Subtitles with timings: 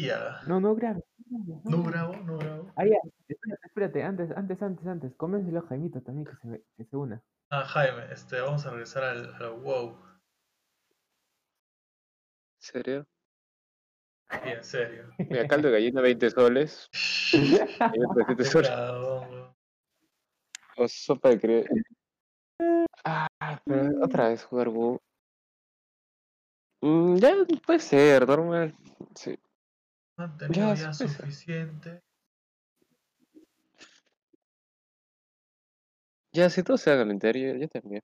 [0.00, 0.40] Ya.
[0.46, 1.04] No, no grabes.
[1.64, 2.72] No grabo, no grabo.
[2.76, 2.96] Ah, ya.
[3.28, 5.14] Espérate, espérate, antes, antes, antes, antes.
[5.16, 7.22] Convéncelo a Jaimito también que se, ve- que se una.
[7.50, 9.96] Ah, Jaime, este, vamos a regresar al, al WoW.
[12.56, 13.06] ¿En serio?
[14.30, 15.10] Sí, en serio.
[15.18, 16.88] Mira, caldo de gallina 20 soles.
[17.78, 18.70] gallina 300 soles.
[20.76, 21.66] O sopa de cre...
[23.04, 23.28] Ah,
[23.64, 25.00] pero otra vez jugar WoW.
[26.82, 27.34] Mm, ya
[27.66, 28.74] puede ser, normal.
[29.14, 29.38] Sí.
[30.20, 32.02] No tenido Ya, suficiente.
[36.32, 38.02] Ya, si todos se hagan el interior, yo también.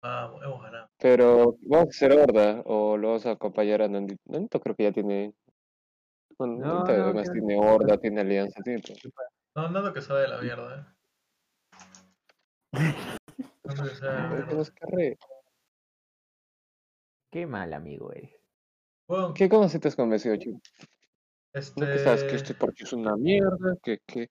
[0.00, 0.86] Vamos, hemos ganado.
[0.98, 4.22] Pero, ¿vamos a hacer horda o lo vamos a acompañar a Nandito?
[4.26, 5.34] Nandito creo que ya tiene.
[6.38, 8.82] Bueno, No, Nandito no, además ya- tiene horda, tiene alianza, tiene.
[9.56, 10.84] No, nada que sabe de la mierda, eh.
[13.64, 14.72] Nada que sabe de la mierda.
[17.30, 18.37] Qué mal amigo eres.
[19.08, 20.60] Bueno, ¿Qué, ¿Cómo se te has convencido, chico?
[21.54, 21.80] este.
[21.80, 23.74] ¿No que sabes que este parche es una mierda?
[23.82, 24.28] Que, que,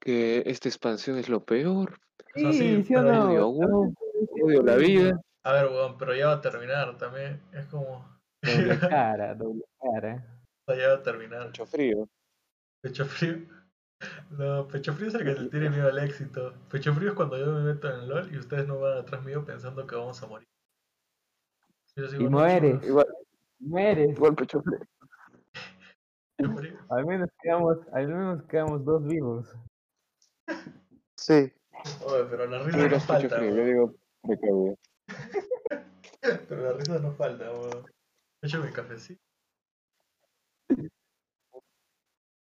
[0.00, 1.98] que esta expansión es lo peor.
[2.34, 3.24] sí, ¿sí pero- no?
[3.28, 3.94] odio, WoW,
[4.42, 5.20] odio la vida.
[5.44, 7.40] A ver, weón, pero ya va a terminar también.
[7.52, 8.08] Es como.
[8.42, 10.26] Doble cara, doble cara.
[10.68, 11.46] ya va a terminar.
[11.46, 12.08] Mucho frío.
[12.82, 13.46] Pecho frío.
[14.30, 16.52] No, pecho frío es el que le tiene miedo al éxito.
[16.70, 19.44] Pecho frío es cuando yo me meto en LOL y ustedes no van atrás mío
[19.44, 20.46] pensando que vamos a morir.
[21.96, 22.84] Yo sigo, Y mueres.
[22.84, 23.06] Igual,
[23.66, 24.18] Mueres.
[26.38, 26.76] morí.
[26.88, 29.54] Al menos quedamos, al menos quedamos dos vivos.
[31.16, 31.52] Sí,
[32.04, 33.94] Oye, pero la risa no falta, frío, yo digo.
[36.48, 37.84] Pero la risa no falta, weón.
[38.42, 39.22] He hecho mi cafecito.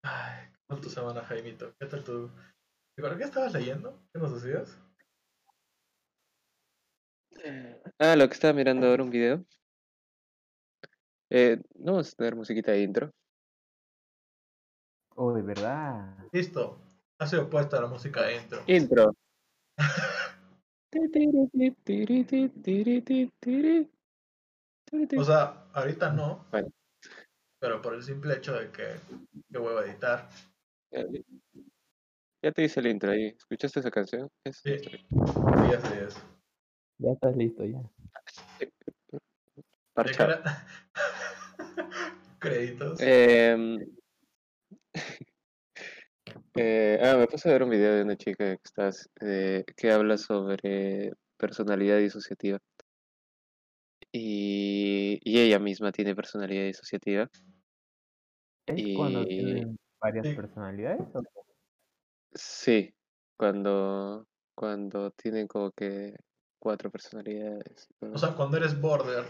[0.02, 1.74] Ay, ¿qué tal tu semana, Jaimito?
[1.78, 2.30] ¿Qué tal tu...?
[2.96, 4.02] ¿Para qué estabas leyendo?
[4.12, 4.80] ¿Qué nos hacías?
[7.98, 9.44] Ah, lo que estaba mirando ahora un video.
[11.30, 13.10] Eh, no vamos a tener musiquita de intro.
[15.16, 16.16] Oh, de verdad.
[16.32, 16.80] Listo.
[17.18, 18.62] Ha sido puesta la música de intro.
[18.66, 19.14] Intro.
[25.18, 26.46] O sea, ahorita no.
[26.50, 26.68] Bueno.
[27.58, 28.96] Pero por el simple hecho de que,
[29.50, 30.28] que vuelvo a editar.
[32.42, 33.26] Ya, te hice el intro ahí.
[33.36, 34.30] ¿Escuchaste esa canción?
[34.44, 34.78] Es Sí.
[34.78, 36.16] Sí, así es.
[36.98, 37.82] Ya estás listo ya.
[38.58, 38.72] ¿De
[39.94, 40.42] Parchado.
[40.42, 40.66] cara?
[42.38, 42.98] Créditos.
[43.00, 43.78] Em,
[46.54, 48.90] eh, ah, me puse a ver un video de una chica que, está,
[49.20, 52.58] eh, que habla sobre personalidad disociativa.
[54.12, 57.28] Y, y ella misma tiene personalidad disociativa.
[58.66, 60.34] ¿Es cuando Y- tienen varias Sí.
[60.34, 61.14] personalidades?
[61.14, 61.22] o?
[62.32, 62.94] Sí,
[63.36, 66.14] cuando, cuando tienen como que
[66.58, 67.88] cuatro personalidades.
[68.00, 69.24] O sea, cuando eres border,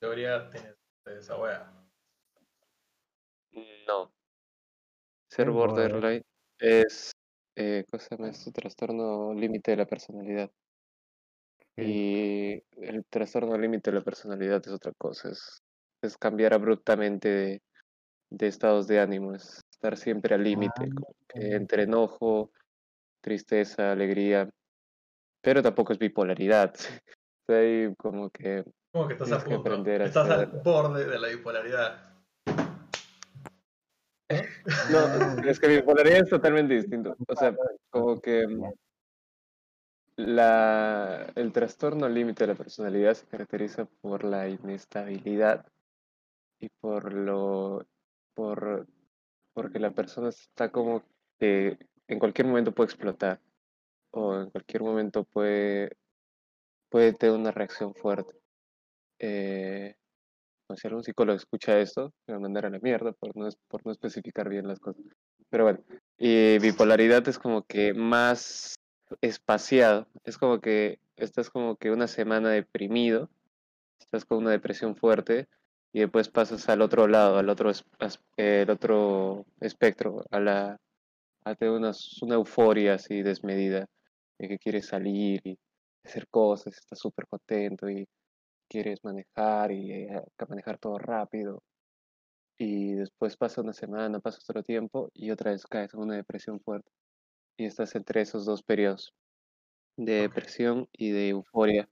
[0.00, 0.77] debería tener
[1.16, 1.72] esa wea.
[3.86, 4.12] No.
[5.30, 6.22] Ser ¿Qué es borderline
[6.58, 7.12] es,
[7.56, 8.50] eh, ¿cómo se llama esto?
[8.50, 10.50] Trastorno límite de la personalidad.
[11.76, 15.62] Y el trastorno límite de la personalidad es otra cosa, es,
[16.02, 17.62] es cambiar abruptamente de,
[18.30, 22.50] de estados de ánimo, es estar siempre al límite, Ah, entre enojo,
[23.20, 24.50] tristeza, alegría,
[25.40, 26.74] pero tampoco es bipolaridad.
[27.48, 28.64] Hay como que
[28.98, 29.68] Como que estás a Tienes que punto.
[29.70, 32.00] aprender a Estás al borde de la bipolaridad.
[34.90, 37.16] No, es que bipolaridad es totalmente distinto.
[37.28, 37.54] O sea,
[37.90, 38.72] como que Ya.
[40.16, 45.64] la, el trastorno límite de la personalidad se caracteriza por la inestabilidad
[46.58, 47.86] y por lo
[48.34, 48.84] por
[49.54, 51.04] porque la persona está como
[51.38, 53.40] que en cualquier momento puede explotar
[54.10, 55.96] o en cualquier momento puede
[56.88, 58.34] puede tener una reacción fuerte.
[59.18, 59.94] Eh,
[60.68, 63.48] no, si algún psicólogo escucha esto, me va a mandar a la mierda por no,
[63.68, 65.02] por no especificar bien las cosas.
[65.50, 65.80] Pero bueno,
[66.18, 68.74] y bipolaridad es como que más
[69.20, 70.06] espaciado.
[70.24, 73.30] Es como que estás como que una semana deprimido,
[73.98, 75.48] estás con una depresión fuerte
[75.92, 77.72] y después pasas al otro lado, al otro,
[78.36, 80.78] el otro espectro, a la
[81.44, 81.92] a tener una,
[82.22, 83.86] una euforia así desmedida,
[84.38, 85.58] de que quieres salir y
[86.04, 88.06] hacer cosas, estás súper contento y
[88.68, 91.62] quieres manejar y eh, manejar todo rápido.
[92.58, 96.60] Y después pasa una semana, pasa otro tiempo y otra vez caes en una depresión
[96.60, 96.90] fuerte.
[97.58, 99.14] Y estás entre esos dos periodos
[99.96, 101.88] de depresión y de euforia.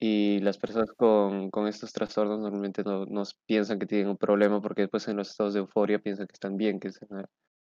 [0.00, 4.60] Y las personas con, con estos trastornos normalmente no, no piensan que tienen un problema
[4.60, 7.30] porque después en los estados de euforia piensan que están bien, que están, a-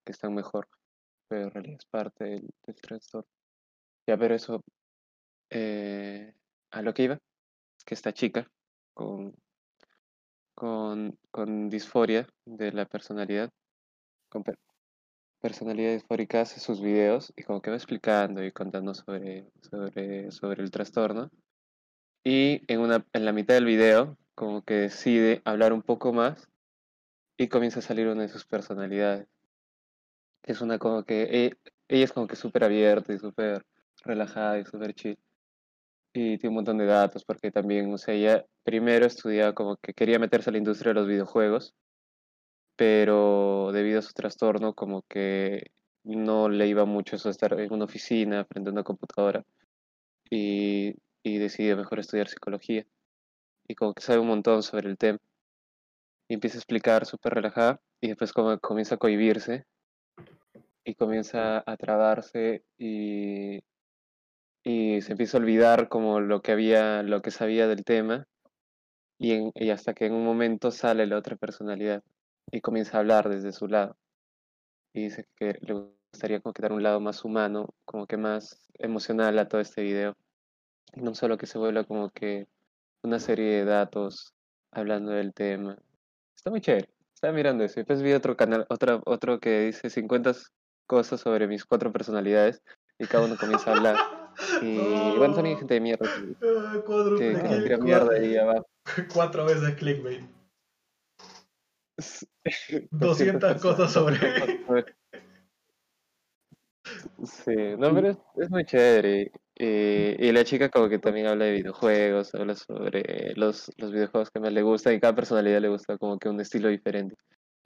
[0.07, 0.69] que están mejor.
[1.29, 3.29] Pero en realidad es parte del, del trastorno.
[4.09, 4.63] Ya, pero eso,
[5.51, 6.35] eh,
[6.73, 7.19] a lo que iba,
[7.85, 8.51] que esta chica
[8.95, 9.35] con,
[10.55, 13.51] con, con disforia de la personalidad,
[14.31, 14.59] con per-
[15.41, 20.63] personalidad disfórica, hace sus videos y como que va explicando y contando sobre, sobre, sobre
[20.63, 21.31] el trastorno.
[22.25, 26.49] Y en, una, en la mitad del video, como que decide hablar un poco más
[27.39, 29.29] y comienza a salir una de sus personalidades.
[30.43, 31.57] Que es una como que, e-
[31.89, 33.65] ella es como que súper abierta y súper
[34.05, 35.19] relajada y súper chill.
[36.13, 39.95] Y tiene un montón de datos, porque también, o sea, ella primero estudiaba como que
[39.95, 41.75] quería meterse a la industria de los videojuegos,
[42.77, 45.71] pero debido a su trastorno, como que
[46.03, 49.45] no le iba mucho eso de estar en una oficina frente a una computadora
[50.31, 52.87] y, y decidió mejor estudiar psicología.
[53.69, 55.19] Y como que sabe un montón sobre el tema.
[56.29, 59.67] Y empieza a explicar súper relajada y después como comienza a cohibirse
[60.85, 63.61] y comienza a trabarse y,
[64.63, 68.27] y se empieza a olvidar como lo que había, lo que sabía del tema
[69.19, 72.03] y, en- y hasta que en un momento sale la otra personalidad
[72.51, 73.97] y comienza a hablar desde su lado
[74.93, 75.75] y dice que le
[76.13, 79.83] gustaría como que dar un lado más humano, como que más emocional a todo este
[79.83, 80.17] video
[80.95, 82.47] y no solo que se vuelva como que
[83.03, 84.35] una serie de datos
[84.73, 85.79] hablando del tema.
[86.37, 86.89] Está muy chévere.
[87.15, 87.79] Estaba mirando eso.
[87.79, 90.33] Y después vi otro canal, otro, otro que dice 50
[90.87, 92.63] cosas sobre mis cuatro personalidades
[92.99, 93.97] y cada uno comienza a hablar.
[94.63, 98.67] Y bueno, también gente de mierda que, Ah, cuádruple que, que tira mierda ahí abajo.
[99.15, 100.21] Cuatro veces clickbait.
[101.99, 102.27] S-
[102.91, 104.17] 200 cosas sobre.
[107.25, 109.31] Sí, no, pero es, es muy chévere.
[109.57, 114.31] Y, y la chica como que también habla de videojuegos, habla sobre los, los videojuegos
[114.31, 117.17] que más le gustan y cada personalidad le gusta como que un estilo diferente.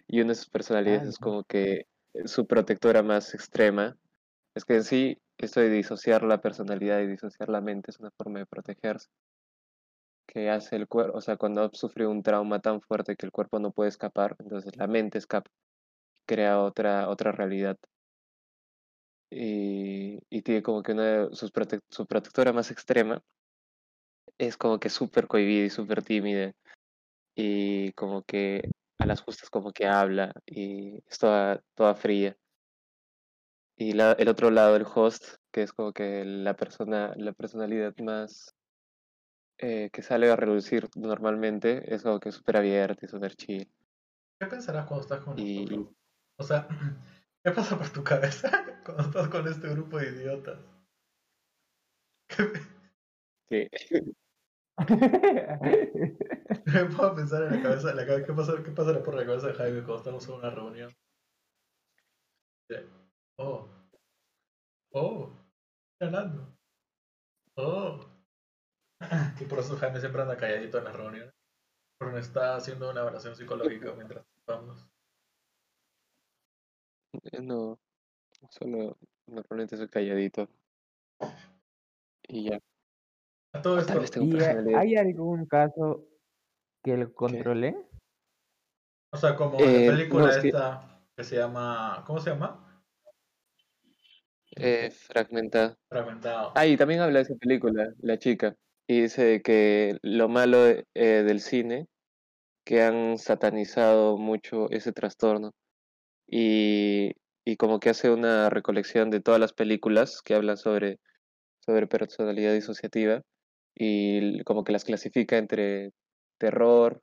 [0.08, 1.86] Y una de sus personalidades Ah, es como que
[2.26, 3.96] su protectora más extrema.
[4.54, 8.10] Es que en sí, esto de disociar la personalidad y disociar la mente es una
[8.10, 9.08] forma de protegerse.
[10.26, 13.58] Que hace el cuerpo, o sea, cuando sufre un trauma tan fuerte que el cuerpo
[13.58, 15.50] no puede escapar, entonces la mente escapa,
[16.26, 17.76] crea otra, otra realidad.
[19.30, 21.50] Y, y tiene como que una de su
[22.06, 23.22] protectora más extrema
[24.38, 26.52] es como que súper cohibida y súper tímida
[27.34, 32.36] y como que a las justas como que habla y es toda, toda fría.
[33.76, 37.94] Y la- el otro lado, el host, que es como que la persona, la personalidad
[37.98, 38.54] más
[39.58, 43.70] eh, que sale a relucir normalmente, es como que súper abierta y súper chill.
[44.40, 45.94] ¿Qué pensarás cuando estás con Y- nosotros?
[46.36, 46.68] O sea,
[47.44, 48.50] ¿qué pasa por tu cabeza
[48.84, 50.58] cuando estás con este grupo de idiotas?
[53.48, 53.70] ¿Qué,
[54.86, 59.14] que me puedo pensar en la cabeza, en la cabeza- ¿qué, pasa, ¿qué pasará por
[59.14, 60.92] la cabeza de Jaime cuando estamos en una reunión?
[62.68, 63.03] De,
[63.36, 63.68] Oh,
[64.92, 65.30] oh,
[66.00, 66.56] ganando.
[67.56, 68.00] Oh.
[69.40, 71.34] Y por eso Jaime siempre anda calladito en las reuniones.
[71.98, 74.88] Porque está haciendo una evaluación psicológica mientras vamos.
[77.32, 77.78] eh, no,
[78.50, 78.96] solo
[79.26, 80.48] normalmente soy calladito.
[82.28, 82.60] Y ya.
[83.52, 86.04] A todo esto, tal vez tengo ¿Y eh, hay algún caso
[86.82, 87.76] que lo controlé?
[89.12, 92.30] o sea, como Eh, la película no, es que- esta que se llama, ¿cómo se
[92.30, 92.63] llama?
[94.56, 95.76] Eh, fragmentado.
[95.88, 96.52] Fragmentado.
[96.54, 98.54] Ah, y también habla de esa película, La chica,
[98.86, 101.86] y dice que lo malo de- eh, del cine,
[102.64, 105.52] que han satanizado mucho ese trastorno,
[106.28, 107.12] y,
[107.44, 110.98] y como que hace una recolección de todas las películas que hablan sobre,
[111.64, 113.22] sobre personalidad disociativa,
[113.76, 115.92] y como que las clasifica entre
[116.38, 117.02] terror,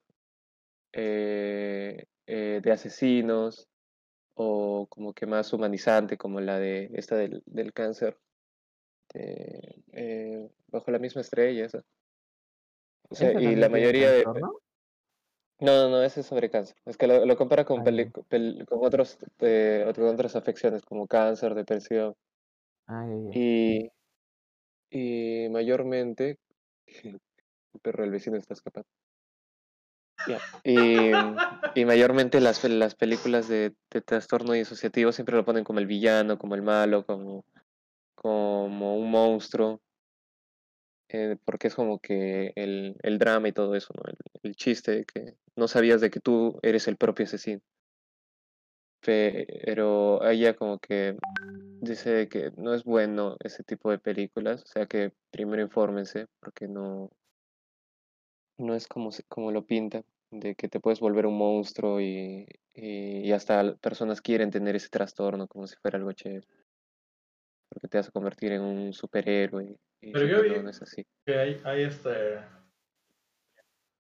[0.93, 3.67] eh, de asesinos,
[4.43, 8.17] o como que más humanizante, como la de esta del, del cáncer
[9.13, 11.65] eh, eh, bajo la misma estrella.
[11.65, 11.81] esa.
[13.09, 14.23] O sea, ¿Esa y la mayoría de...
[15.59, 16.75] No, no, no, ese es sobre cáncer.
[16.85, 18.09] Es que lo, lo compara con, Ah, peli-
[18.65, 22.15] con, otros, eh, otras afecciones como cáncer, depresión.
[22.87, 23.39] Ah, ya, ya.
[23.39, 23.91] Y,
[24.89, 26.39] y mayormente...
[27.73, 28.89] El perro del vecino está escapando.
[30.63, 31.11] Y,
[31.75, 36.37] y mayormente las, las películas de, de trastorno disociativo siempre lo ponen como el villano,
[36.37, 37.45] como el malo, como,
[38.15, 39.81] como un monstruo.
[41.09, 44.03] eh, porque es como que el, el drama y todo eso, ¿no?
[44.09, 47.61] El, el chiste de que no sabías de que tú eres el propio asesino.
[49.03, 51.17] Pero ella como que
[51.81, 56.67] dice que no es bueno ese tipo de películas, o sea que primero infórmense, porque
[56.67, 57.09] no,
[58.61, 63.19] no es como, como lo pintan, de que te puedes volver un monstruo y, y,
[63.19, 66.47] y hasta personas quieren tener ese trastorno como si fuera algo chévere,
[67.69, 71.05] porque te vas a convertir en un superhéroe y Pero yo vi- no, es así.
[71.25, 72.39] que hay, hay este.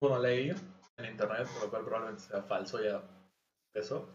[0.01, 0.51] Bueno, leí
[0.97, 3.03] en internet, por lo cual probablemente sea falso ya
[3.75, 4.09] eso.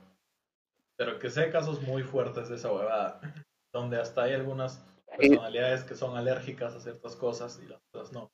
[0.98, 3.22] Pero que sé casos muy fuertes de esa huevada,
[3.74, 4.84] donde hasta hay algunas
[5.19, 8.31] Y- personalidades que son alérgicas a ciertas cosas y las otras no.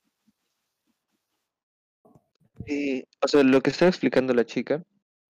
[2.65, 4.83] Y, o sea, lo que estaba explicando la chica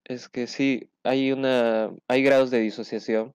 [0.06, 3.34] es que sí, hay una, hay grados de disociación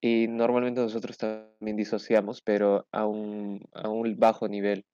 [0.00, 4.84] y normalmente nosotros también disociamos, pero a un, a un bajo nivel,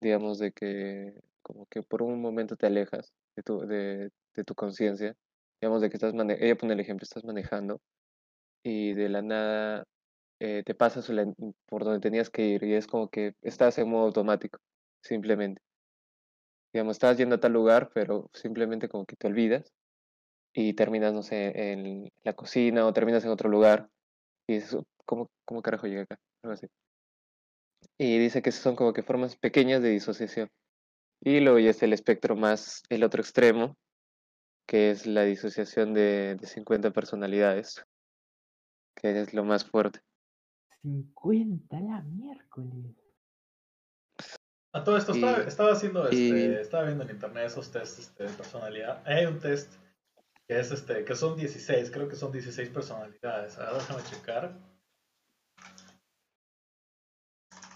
[0.00, 4.54] digamos, de que como que por un momento te alejas de tu, de, de tu
[4.54, 5.14] conciencia,
[5.60, 7.80] digamos, de que estás manejando, ella pone el ejemplo, estás manejando
[8.62, 9.84] y de la nada
[10.40, 11.10] eh, te pasas
[11.66, 14.60] por donde tenías que ir y es como que estás en modo automático,
[15.02, 15.60] simplemente
[16.72, 19.72] digamos, estás yendo a tal lugar, pero simplemente como que te olvidas
[20.54, 23.90] y terminas, no sé, en la cocina o terminas en otro lugar
[24.46, 26.18] y dices, ¿cómo, cómo carajo llegué acá?
[26.42, 26.66] Algo así.
[27.98, 30.48] Y dice que son como que formas pequeñas de disociación.
[31.20, 33.76] Y luego ya está el espectro más, el otro extremo,
[34.66, 37.84] que es la disociación de, de 50 personalidades,
[38.96, 40.00] que es lo más fuerte.
[40.82, 43.01] 50 la miércoles.
[44.74, 47.98] A todo esto, estaba, Y- estaba haciendo, este, y- estaba viendo en internet esos tests
[47.98, 49.02] este, de personalidad.
[49.06, 49.72] Hay un test
[50.48, 53.58] que es este, que son 16, creo que son 16 personalidades.
[53.58, 54.58] Ahora déjame checar.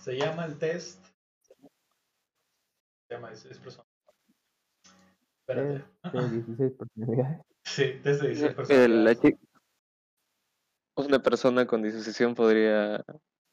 [0.02, 1.04] Se llama el test.
[3.08, 3.96] Se llama 16 personalidades.
[5.40, 5.84] Espérate.
[6.02, 7.40] Test de 16 personalidades.
[7.66, 9.34] Sí, test de 16 Eh, personalidades.
[10.94, 13.04] una persona con disociación podría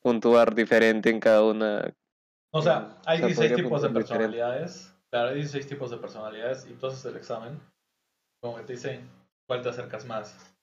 [0.01, 1.93] puntuar diferente en cada una.
[2.55, 3.99] O sea, hay O sea, 16 podría tipos de diferente.
[3.99, 4.95] personalidades.
[5.09, 7.59] Claro, hay 16 tipos de personalidades y entonces el examen,
[8.39, 9.09] como que te dicen,
[9.47, 10.55] ¿cuál te acercas más?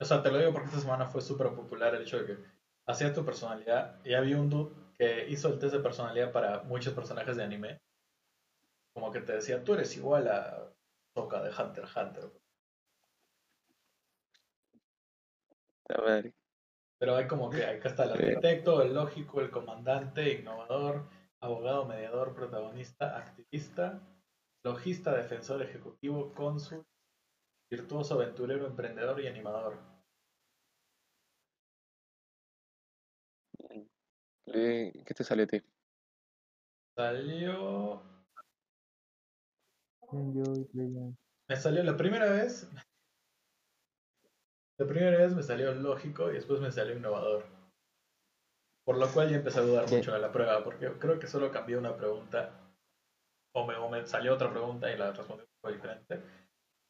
[0.00, 2.44] O sea, te lo digo porque esta semana fue súper popular el hecho de que
[2.86, 6.94] hacías tu personalidad y había un dude que hizo el test de personalidad para muchos
[6.94, 7.80] personajes de anime.
[8.94, 10.72] Como que te decía, tú eres igual a
[11.14, 12.30] Toca de Hunter x Hunter.
[15.88, 16.37] La madre.
[16.98, 18.24] Pero hay como que acá está el Sí.
[18.24, 21.08] arquitecto, el lógico, el comandante, innovador,
[21.40, 24.02] abogado, mediador, protagonista, activista,
[24.64, 26.84] logista, defensor, ejecutivo, cónsul,
[27.70, 29.78] virtuoso, aventurero, emprendedor y animador.
[34.44, 35.62] ¿Qué te salió a ti?
[36.96, 38.02] Salió.
[41.48, 42.68] Me salió la primera vez.
[44.78, 47.44] La primera vez me salió lógico y después me salió innovador.
[48.84, 49.96] Por lo cual ya empecé a dudar Sí.
[49.96, 52.52] mucho de la prueba, porque creo que solo cambié una pregunta.
[53.54, 56.22] O me, o me salió otra pregunta y la respondí un poco diferente.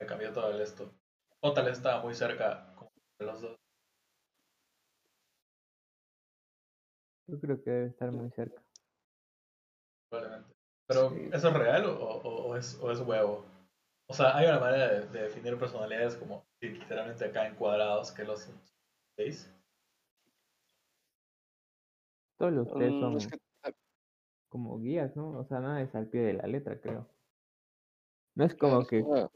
[0.01, 0.93] Me cambió todo el esto.
[1.41, 2.75] O tal vez estaba muy cerca
[3.19, 3.57] de los dos.
[7.27, 8.63] Yo creo que debe estar muy cerca.
[10.11, 10.55] probablemente.
[10.87, 11.29] Pero, Sí.
[11.33, 13.45] ¿eso es real o, o- o es, o es huevo?
[14.11, 18.25] O sea, hay una manera de, de definir personalidades como literalmente acá en cuadrados que
[18.25, 18.49] los
[19.17, 19.53] seis.
[22.39, 23.39] Todos los test Mm, son es que-
[24.49, 25.39] como guías, ¿no?
[25.39, 27.07] O sea, nada es al pie de la letra, creo.
[28.35, 29.29] No es como que ah,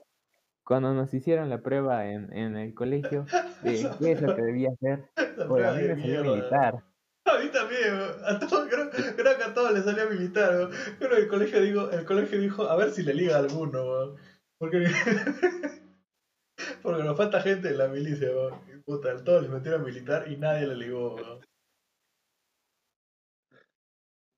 [0.64, 3.26] cuando nos hicieron la prueba en, en el colegio
[3.62, 5.04] de qué es lo que debía hacer.
[5.50, 6.82] Oye, a mí me salió militar.
[7.24, 10.70] A mí también, a todos, creo, creo que a todos les salió militar.
[10.98, 13.82] Creo que el colegio, digo, el colegio dijo, a ver si le liga a alguno,
[13.82, 14.16] weón.
[14.62, 14.78] Porque,
[16.84, 18.60] porque nos falta gente en la milicia, weón.
[18.72, 21.16] Y puta, a todos les metieron militar y nadie le ligó.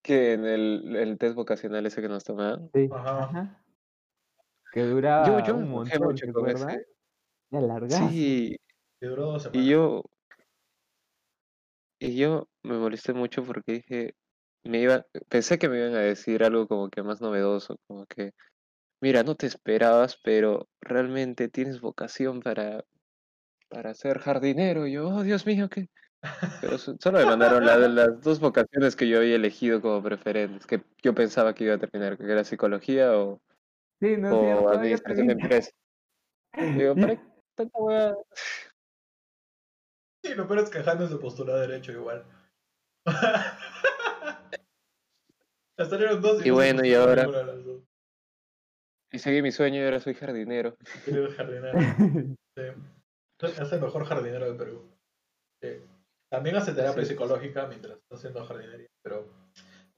[0.03, 2.71] que en el, el test vocacional ese que nos tomaban.
[2.73, 2.89] Sí.
[2.91, 3.25] Ajá.
[3.25, 3.65] Ajá.
[4.73, 6.87] Que duraba Yo, yo me un montón, mucho ¿te con ese.
[7.89, 8.09] Ya.
[8.09, 8.57] Sí,
[9.03, 9.63] Y duró dos semanas.
[9.63, 10.05] y yo,
[12.01, 14.15] y yo me molesté mucho porque dije,
[14.63, 18.33] me iba, pensé que me iban a decir algo como que más novedoso, como que,
[19.05, 22.85] mira, no te esperabas, pero realmente tienes vocación para,
[23.69, 24.87] para ser jardinero.
[24.87, 25.91] Y yo, oh, Dios mío, ¿qué?
[26.63, 30.67] Pero so- solo me mandaron la las dos vocaciones que yo había elegido como preferentes,
[30.67, 33.43] que yo pensaba que iba a terminar, que era psicología o,
[34.01, 35.75] Sí, no o yo administración de empresas.
[36.57, 37.23] Digo, ¿para qué
[37.55, 38.17] tanta hueá?
[40.25, 42.25] Sí, lo peor es que Hannes se postuló a derecho igual.
[45.77, 47.83] Salieron dos Y bueno, y ahora- ninguna de las dos.
[49.15, 50.77] Y seguí mi sueño y ahora soy jardinero.
[51.05, 51.73] Querido jardinero.
[52.57, 52.63] Sí.
[53.61, 54.89] Es el mejor jardinero de Perú.
[55.63, 55.69] Sí.
[56.31, 57.11] También hace terapia Sí.
[57.11, 59.29] psicológica mientras está haciendo jardinería, pero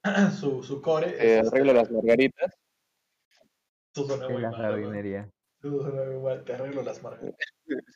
[0.40, 2.54] su, su core Eh, es arreglo las margaritas.
[3.94, 4.60] Eso suena en muy la mal.
[4.60, 4.68] ¿no?
[4.68, 5.30] jardinería.
[5.62, 6.44] Eso suena muy mal.
[6.44, 7.46] Te arreglo las margaritas.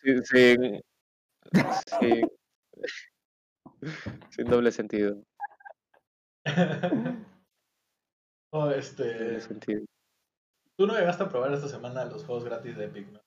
[0.02, 0.80] Sin, sin,
[2.00, 2.30] sin-
[4.30, 5.22] sin doble sentido.
[8.52, 9.40] oh, Doble este.
[9.40, 9.82] sentido.
[10.80, 13.20] Tú no llegaste a probar esta semana los juegos gratis de Epic, ¿no?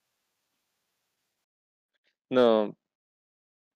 [2.32, 2.76] No,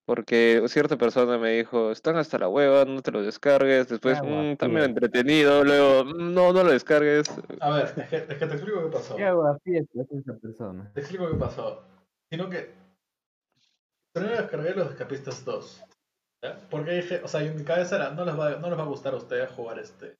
[0.07, 4.23] porque cierta persona me dijo, están hasta la hueva, no te lo descargues, después, Ah,
[4.23, 7.29] "Mm, medio entretenido, luego, "Mm, no, no lo descargues.
[7.61, 9.15] A ver, es que, es que te explico qué pasó.
[9.63, 10.91] ¿Qué es esa persona?
[10.95, 11.83] Te explico qué pasó.
[12.31, 12.73] Sino que
[14.11, 15.83] primero descargué los escapistas 2.
[16.43, 16.67] ¿ya?
[16.71, 18.87] Porque dije, o sea, en mi cabeza era, no les va, no les va a
[18.87, 20.17] gustar a ustedes jugar este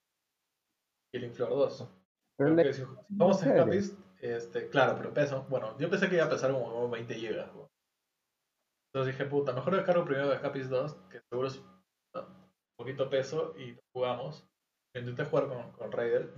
[1.11, 1.96] Killing Floor 2.
[2.37, 5.45] Pero Porque le- si vamos a escapist, este, claro, pero peso.
[5.49, 7.51] Bueno, yo pensé que iba a pesar como, como 20 gigas.
[7.53, 7.67] güey.
[8.93, 12.25] Entonces dije, puta, mejor descargo primero Escapist 2, que seguro es un
[12.77, 14.47] poquito peso, y jugamos.
[14.95, 16.31] Intenté jugar con, con Raider.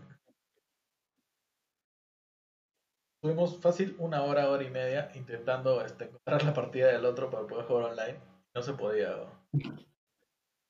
[3.22, 7.46] Tuvimos fácil una hora, hora y media intentando este, encontrar la partida del otro para
[7.46, 8.20] poder jugar online.
[8.56, 9.14] No se podía.
[9.16, 9.88] güey.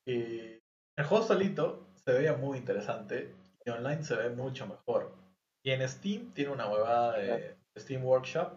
[0.05, 0.62] Y
[0.98, 3.36] el juego solito se veía muy interesante
[3.70, 5.12] y online se ve mucho mejor.
[5.64, 8.54] Y en Steam tiene una huevada de Steam Workshop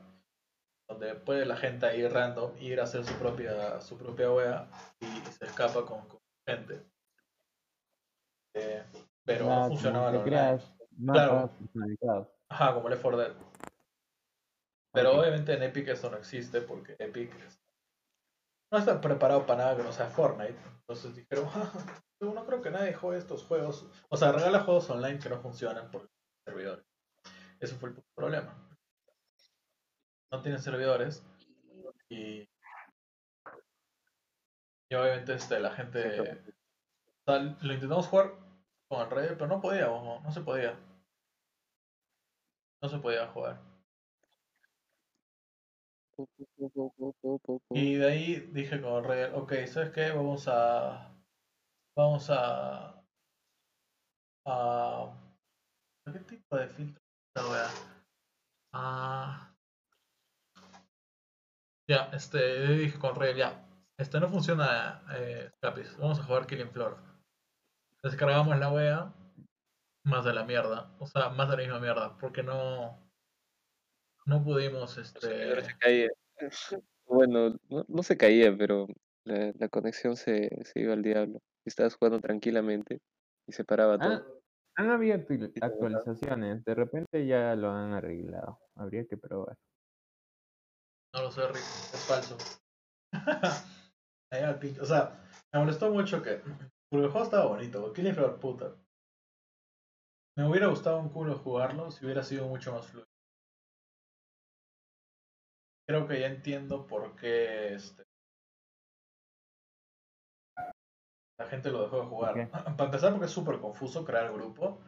[0.89, 4.69] donde puede la gente ahí random ir a hacer su propia su propia wea
[5.01, 6.83] y se escapa con, con gente.
[8.55, 8.85] Eh,
[9.25, 11.51] pero no funcionaba lo creas mapas
[12.01, 12.31] Claro.
[12.49, 13.33] Ajá, como Left 4 Dead.
[14.93, 17.62] Pero obviamente en Epic eso no existe porque Epic es-
[18.73, 20.59] no está preparado para nada que no sea Fortnite.
[20.81, 21.71] Entonces dijeron, "Ja,
[22.21, 23.87] yo no creo que nadie juegue estos juegos.
[24.09, 26.11] O sea, regala juegos online que no funcionan por
[26.45, 26.85] servidores.
[27.61, 28.69] Eso fue el problema.
[30.33, 31.23] No tienen servidores
[32.09, 32.49] y,
[34.89, 36.43] y obviamente este, la gente...
[37.25, 38.33] O sea, lo intentamos jugar
[38.89, 40.79] con el Red, pero no podíamos, no, no se podía.
[42.83, 43.72] No se podía jugar.
[47.71, 50.11] Y de ahí dije con Red, ok, ¿sabes qué?
[50.11, 51.15] Vamos a.
[51.97, 53.03] Vamos a.
[54.47, 55.15] a
[56.05, 57.03] ¿Qué tipo de filtro?
[57.35, 57.69] esta wea?
[58.73, 59.55] Ah.
[61.89, 63.67] Ya, este, dije con Red, ya.
[63.99, 65.51] Este no funciona, eh.
[65.99, 66.97] Vamos a jugar Killing Floor.
[68.03, 69.13] Descargamos la wea.
[70.05, 70.95] Más de la mierda.
[70.99, 72.17] O sea, más de la misma mierda.
[72.19, 73.02] Porque no.
[74.27, 75.21] No pudimos, este.
[75.63, 76.11] se caían.
[77.05, 78.87] Bueno, no, no se caía, pero
[79.25, 81.41] la, la conexión se, se iba al diablo.
[81.67, 83.01] Estabas jugando tranquilamente
[83.47, 84.41] y se paraba Ah, todo.
[84.77, 85.17] han habido
[85.61, 88.59] actualizaciones, de repente ya lo han arreglado.
[88.77, 89.57] Habría que probar.
[91.15, 92.39] No lo sé, Rick, es falso.
[94.81, 96.41] O sea, me molestó mucho que.
[96.91, 98.75] Porque el juego estaba bonito, Killing Floor puta.
[100.39, 103.07] Me hubiera gustado un culo jugarlo si hubiera sido mucho más fluido.
[105.93, 108.03] Creo que ya entiendo por qué este,
[111.39, 112.51] la gente lo dejó de jugar.
[112.51, 114.81] Para empezar, porque es súper confuso crear grupo.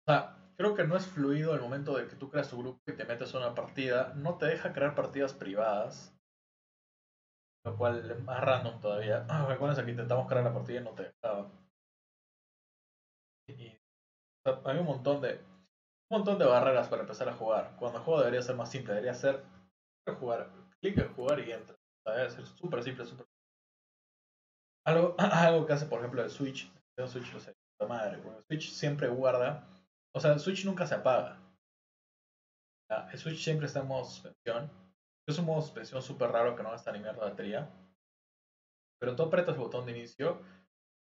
[0.00, 2.80] O sea, creo que no es fluido el momento de que tú creas tu grupo
[2.86, 4.14] y te metes a una partida.
[4.14, 6.18] No te deja crear partidas privadas.
[7.66, 9.26] Lo cual es más random todavía.
[9.48, 11.52] Recuerden que intentamos crear la partida y no te dejaba.
[13.48, 13.80] Y, o
[14.42, 15.55] sea, hay un montón de
[16.10, 17.76] montón de barreras para empezar a jugar.
[17.78, 19.42] Cuando el juego debería ser más simple, debería ser
[20.18, 21.76] jugar, clic en jugar y entra.
[22.04, 23.26] Debe ser súper simple, súper
[24.86, 26.70] algo, algo que hace, por ejemplo, el Switch.
[26.96, 29.68] El Switch El Switch siempre guarda.
[30.14, 31.42] O sea, el Switch nunca se apaga.
[33.12, 34.70] El Switch siempre está en modo suspensión.
[35.28, 37.68] Es un modo suspensión súper raro que no gasta ni mierda de batería.
[39.00, 40.40] Pero tú apretas el botón de inicio,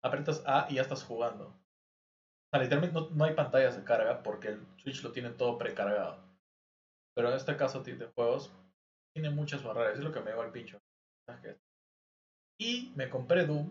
[0.02, 1.52] apretas A y ya estás jugando.
[2.46, 5.58] O sea, literalmente no, no hay pantallas de carga porque el Switch lo tiene todo
[5.58, 6.26] precargado.
[7.16, 8.52] Pero en este caso de juegos
[9.14, 9.94] tiene muchas barreras.
[9.94, 10.78] Es lo que me lleva al pincho.
[12.60, 13.70] Y me compré Doom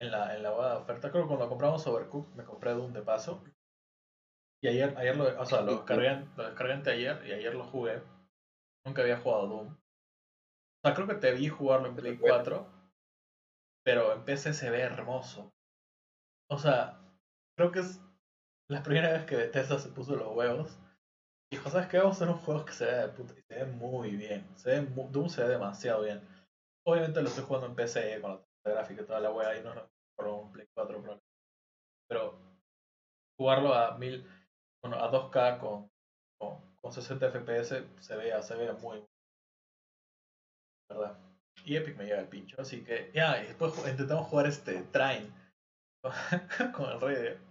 [0.00, 1.10] en la, en la oferta.
[1.10, 3.42] Creo que cuando compramos Overcooked me compré Doom de paso.
[4.62, 8.02] Y ayer, ayer lo, o sea, lo descargué, lo descargué anteayer y ayer lo jugué.
[8.84, 9.68] Nunca había jugado Doom.
[9.68, 12.66] O sea, creo que te vi jugarlo en Play 4.
[13.84, 15.50] Pero en PC se ve hermoso.
[16.50, 17.00] O sea,
[17.58, 18.00] creo que es
[18.70, 20.78] la primera vez que Bethesda se puso los huevos.
[21.50, 21.98] Dijo, ¿sabes qué?
[21.98, 23.34] Vamos a hacer un juego que se vea de puta.
[23.36, 24.46] Y se ve muy bien.
[24.56, 26.20] Se ve mu- Doom se ve demasiado bien.
[26.86, 28.30] Obviamente lo estoy jugando en PC con
[28.64, 29.74] la gráfica y toda la wea y no
[30.16, 31.26] por un Play 4 probablemente.
[32.08, 32.38] Pero
[33.36, 34.24] jugarlo a 1000,
[34.82, 35.90] bueno, a 2K con,
[36.40, 39.04] con, con 60 FPS se ve, se ve muy
[40.88, 41.18] ¿verdad?
[41.64, 45.32] Y Epic me llega el pincho, así que ya, y después intentamos jugar este Train
[46.74, 47.47] con el rey de...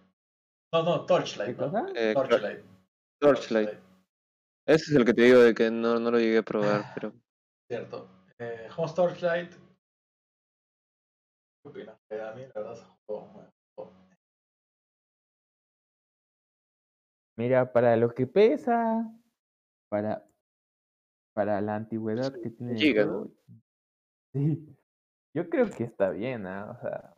[0.74, 1.58] No, no, Torchlight.
[1.58, 1.94] ¿Qué.
[1.96, 2.66] Eh, Torchlight.
[3.20, 3.70] Torchlight.
[4.68, 7.14] Ese es el que te digo de que no, no lo llegué a probar, pero
[7.70, 8.10] Cierto.
[8.40, 9.52] Eh, Torchlight.
[11.64, 11.98] ¿Qué opinas?
[12.10, 13.44] Eh, a mí la verdad es un juego muy-
[17.38, 19.08] Mira, para lo que pesa,
[19.90, 20.26] para,
[21.36, 23.32] para la antigüedad que tiene el giga, ¿no?
[24.34, 24.76] sí,
[25.36, 26.72] yo creo que está bien, ¿ah?
[26.72, 27.14] O sea,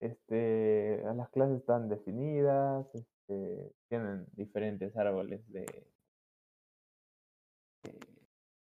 [0.00, 5.86] este, las clases están definidas, este, tienen diferentes árboles de,
[7.82, 7.98] de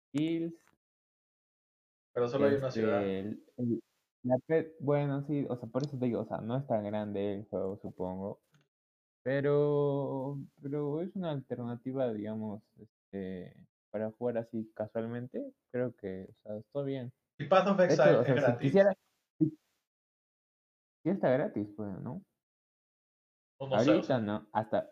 [0.09, 0.55] skills,
[2.13, 3.01] Pero solo hay una ciudad.
[3.01, 3.81] este, el- el-
[4.23, 4.39] la
[4.81, 7.45] bueno, sí, o sea, por eso te digo, o sea, no es tan grande el
[7.47, 8.41] juego, supongo,
[9.23, 13.55] pero, pero es una alternativa, digamos, este,
[13.91, 17.13] para jugar así casualmente, creo que, o sea, está bien.
[17.39, 18.61] Y Path of Exile es sea, si gratis.
[18.61, 19.04] quisiera, si,
[21.05, 22.23] sí está gratis, pues, ¿no?
[23.61, 24.91] O no sé, o Ahorita no, hasta.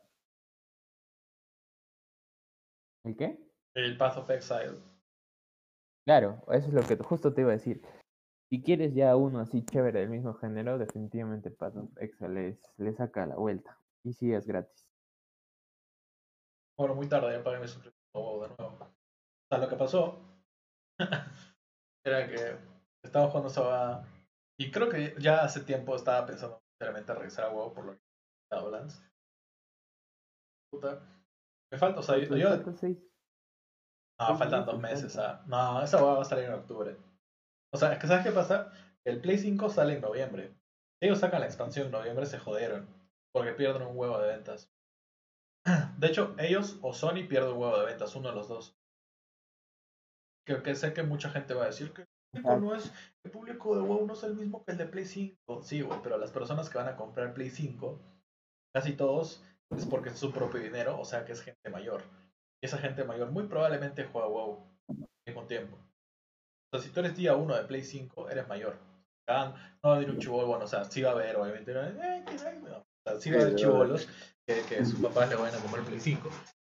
[3.05, 3.53] ¿El qué?
[3.75, 4.79] el Path of Exile.
[6.05, 7.83] Claro, eso es lo que justo te iba a decir.
[8.51, 13.27] Si quieres ya uno así chévere del mismo género, definitivamente Path of Exile le saca
[13.27, 13.81] la vuelta.
[14.05, 14.87] Y sí es gratis.
[16.79, 18.77] Bueno, muy tarde, ya pagué mi suscripción de nuevo.
[18.79, 20.21] O sea, lo que pasó
[22.05, 22.59] era que
[23.03, 24.05] estaba jugando esa
[24.67, 28.01] y creo que ya hace tiempo estaba pensando sinceramente regresar a WoW por lo que
[28.51, 29.03] Shadowlands.
[30.71, 31.01] Puta.
[31.71, 32.99] Me falta, o sea, yo, ¿Cuánto- yo- no, seis
[34.39, 35.43] faltan dos meses, ah.
[35.47, 36.97] No, esa huevada va a salir en octubre.
[37.73, 38.73] O sea, es que ¿sabes qué pasa?
[39.05, 40.55] El Play 5 sale en noviembre.
[41.03, 42.87] Ellos sacan la expansión en noviembre, se jodieron.
[43.33, 44.71] Porque pierden un huevo de ventas.
[45.99, 48.77] De hecho, ellos o Sony pierden un huevo de ventas, uno de los dos.
[50.47, 52.93] Que, que sé que mucha gente va a decir que público, no es,
[53.25, 55.63] el público de WoW no es el mismo que el de Play 5.
[55.63, 58.01] Sí, güey, pero las personas que van a comprar Play 5,
[58.75, 59.45] casi todos,
[59.77, 62.03] es porque es su propio dinero, o sea que es gente mayor.
[62.63, 65.77] Y esa gente mayor muy probablemente juega WoW al mismo tiempo.
[65.77, 68.77] O sea, si tú eres día 1 de Play 5, eres mayor.
[69.29, 71.73] Ah, No va a haber un chivolo, bueno, o sea, sí va a haber, obviamente.
[71.73, 72.25] No, eh,
[72.63, 72.79] no.
[72.79, 74.09] O sea, sí va a haber chivolos
[74.47, 76.29] que, que sus papás le vayan a comprar Play 5.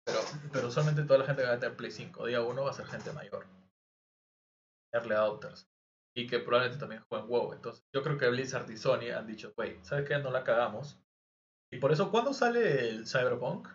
[0.05, 0.19] Pero,
[0.53, 2.75] pero usualmente toda la gente que va a tener Play 5 día 1 va a
[2.75, 3.47] ser gente mayor.
[4.93, 5.69] Early adopters.
[6.17, 7.53] Y que probablemente también jueguen WoW.
[7.53, 10.19] Entonces, yo creo que Blizzard y Sony han dicho, güey, ¿sabes qué?
[10.19, 10.99] No la cagamos.
[11.71, 13.69] Y por eso, ¿cuándo sale el Cyberpunk?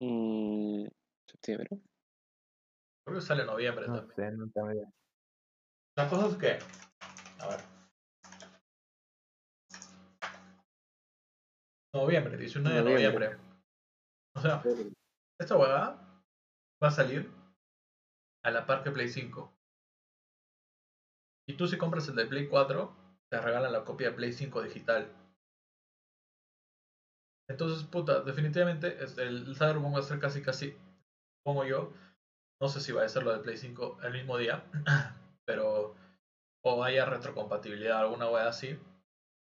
[0.00, 0.86] Mm,
[1.30, 1.68] septiembre.
[3.04, 4.16] Creo que sale en noviembre No también.
[4.16, 4.88] sé, no tengo idea.
[5.96, 6.58] La cosa es que,
[7.42, 7.60] a ver.
[11.94, 13.26] Noviembre, 19 de Noviembre.
[13.28, 13.52] noviembre.
[14.34, 14.62] O sea,
[15.38, 16.22] esta huevada
[16.82, 17.30] va a salir
[18.44, 19.52] a la par que Play 5.
[21.48, 22.94] Y tú si compras el de Play 4,
[23.30, 25.10] te regalan la copia de Play 5 digital.
[27.48, 30.76] Entonces, puta, definitivamente el Cyberpunk va a ser casi, casi,
[31.44, 31.92] pongo yo,
[32.60, 34.64] no sé si va a ser lo de Play 5 el mismo día,
[35.44, 35.96] pero
[36.64, 38.78] o haya retrocompatibilidad, alguna wea así.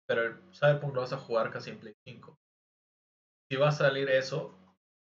[0.08, 2.38] Pero el Cyberpunk lo vas a jugar casi en Play 5.
[3.50, 4.58] Si va a salir eso,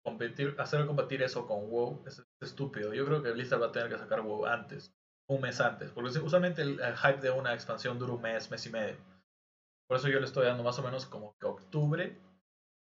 [0.05, 2.93] competir, hacer competir eso con WoW es, es estúpido.
[2.93, 4.93] Yo creo que Blizzard va a tener que sacar WoW antes,
[5.29, 8.67] un mes antes, porque usualmente el, el hype de una expansión dura un mes, mes
[8.67, 8.97] y medio.
[9.89, 12.19] Por eso yo le estoy dando más o menos como que octubre.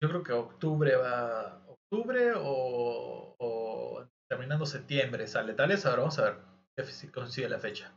[0.01, 1.63] Yo creo que octubre va.
[1.67, 5.53] Octubre o, terminando septiembre sale.
[5.53, 6.37] Tal vez ahora vamos a
[6.75, 7.93] ver si consigue la fecha.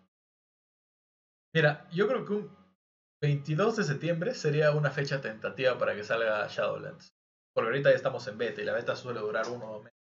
[1.54, 2.56] Mira, yo creo que un
[3.20, 7.12] 22 de septiembre sería una fecha tentativa para que salga Shadowlands.
[7.54, 9.98] Porque ahorita ya estamos en beta y la beta suele durar uno o dos meses.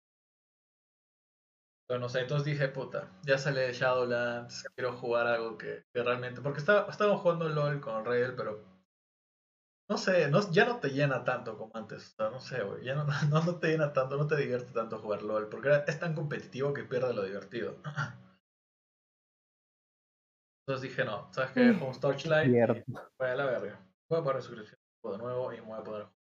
[1.87, 6.41] Pero no sé, entonces dije, puta, ya sale Shadowlands, quiero jugar algo que, que realmente...
[6.41, 8.61] Porque estaba, estábamos jugando LOL con Rail, pero...
[9.89, 12.11] No sé, no, ya no te llena tanto como antes.
[12.11, 12.83] O sea, no sé, güey.
[12.83, 15.47] Ya no, no, no te llena tanto, no te divierte tanto jugar LOL.
[15.47, 17.77] Porque era- es tan competitivo que pierde lo divertido.
[20.67, 21.71] Entonces dije, no, ¿sabes qué?
[21.71, 22.51] Mm, Home Torchlight.
[22.51, 22.83] Cierto.
[23.17, 23.79] Voy a la verga.
[24.09, 26.16] Voy a poner suscripción de nuevo y me voy a poner.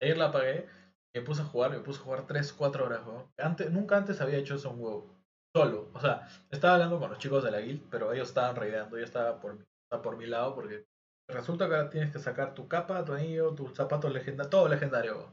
[0.00, 0.66] Ayer la apagué,
[1.14, 3.02] me puse a jugar, me puse a jugar 3, 4 horas.
[3.38, 5.14] Antes, nunca antes había hecho eso en WoW.
[5.56, 5.90] Solo.
[5.94, 9.04] O sea, estaba hablando con los chicos de la guild, pero ellos estaban raideando, yo
[9.04, 9.64] estaba por,
[10.02, 10.84] por mi lado porque
[11.30, 15.32] resulta que ahora tienes que sacar tu capa, tu anillo, tus zapatos legendarios, todo legendario.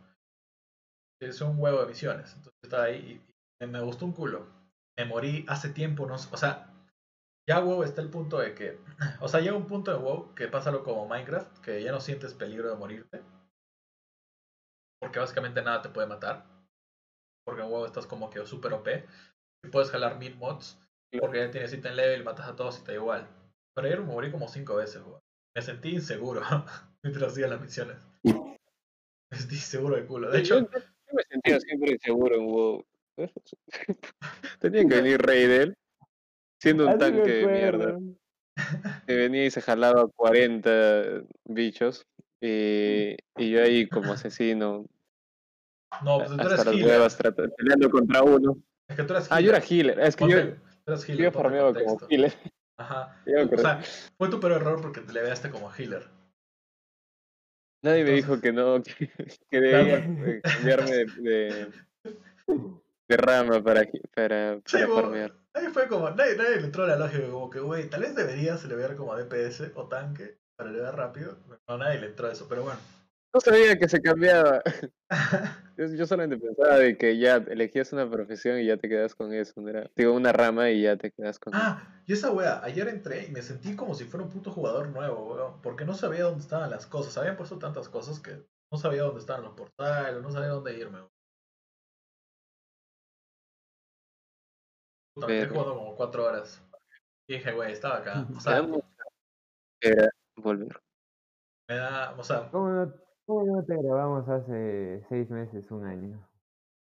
[1.20, 2.34] Es un huevo de misiones.
[2.34, 3.22] Entonces estaba ahí
[3.62, 4.46] y me gustó un culo.
[4.98, 6.72] Me morí hace tiempo, no o sea,
[7.50, 8.80] ya WoW está el punto de que,
[9.22, 12.34] o sea, llega un punto de WoW que pásalo como Minecraft, que ya no sientes
[12.34, 13.22] peligro de morirte.
[15.02, 16.46] Porque básicamente nada te puede matar.
[17.44, 18.88] Porque en WoW estás como que super OP.
[19.64, 20.80] Y puedes jalar mil mods.
[21.20, 23.28] Porque ya tienes item level, matas a todos y te da igual.
[23.76, 25.22] Pero ayer me morí como cinco veces, weón.
[25.56, 26.42] Me sentí inseguro
[27.04, 27.98] mientras hacía las misiones.
[28.24, 30.30] Me sentí inseguro de culo.
[30.30, 32.86] De hecho, yo me sentía siempre inseguro en WoW.
[34.60, 35.76] Tenía que venir Raidel,
[36.62, 38.00] siendo un Así me tanque de mierda.
[39.08, 42.06] Que venía y se jalaba 40 bichos.
[42.42, 44.86] Y, y yo ahí como asesino,
[46.04, 46.86] No, pues tú las healer.
[46.86, 48.58] huevas, trato- peleando contra uno.
[48.88, 49.92] Es que tú eres Ah, yo era healer.
[49.98, 50.08] healer.
[50.08, 52.34] Es que yo, Ponte- yo healer, ponte farmeaba como healer.
[52.78, 53.22] Ajá.
[53.28, 53.80] Yo me O sea,
[54.18, 56.10] fue tu peor error porque te le veaste como healer.
[57.84, 59.12] Nadie me entonces- dijo que no, que,
[59.50, 61.72] que debía eh, cambiarme de, de,
[63.08, 63.84] de rama para,
[64.16, 65.34] para, Sí, para bo- farmear.
[65.54, 68.64] Ahí fue como, nadie, nadie le entró la lógica, como que, güey, tal vez deberías
[68.64, 71.38] elevar como DPS o tanque para elevar rápido.
[71.68, 72.80] No, nadie le entró a eso, pero bueno.
[73.34, 74.62] No sabía que se cambiaba.
[75.78, 79.34] Yo, yo solamente pensaba de que ya elegías una profesión y ya te quedas con
[79.34, 79.60] eso.
[79.60, 79.90] ¿no era?
[79.96, 81.64] Digo, una rama y ya te quedas con eso.
[81.66, 84.90] ah, y esa wea, ayer entré y me sentí como si fuera un puto jugador
[84.90, 87.18] nuevo, weón, porque no sabía dónde estaban las cosas.
[87.18, 91.00] Habían puesto tantas cosas que no sabía dónde estaban los portales, no sabía dónde irme.
[91.00, 91.10] weón.
[95.16, 96.62] Puta, me jugando como cuatro horas.
[97.28, 98.28] Y dije, güey, estaba acá.
[98.36, 98.62] O sea,
[99.82, 100.82] era volver.
[101.70, 102.94] me da, o sea, ¿Cómo no,
[103.26, 106.28] cómo no te grabamos hace seis meses, un año?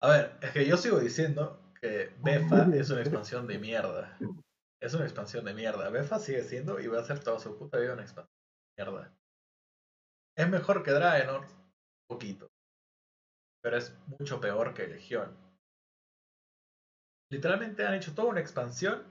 [0.02, 4.16] A ver, es que yo sigo diciendo que Befa es una expansión de mierda.
[4.80, 5.90] Es una expansión de mierda.
[5.90, 8.34] Befa sigue siendo y va a ser toda su puta vida una expansión
[8.76, 9.12] de mierda.
[10.36, 12.48] Es mejor que Draenor, un poquito.
[13.62, 15.36] Pero es mucho peor que Legión.
[17.30, 19.04] Literalmente han hecho toda una expansión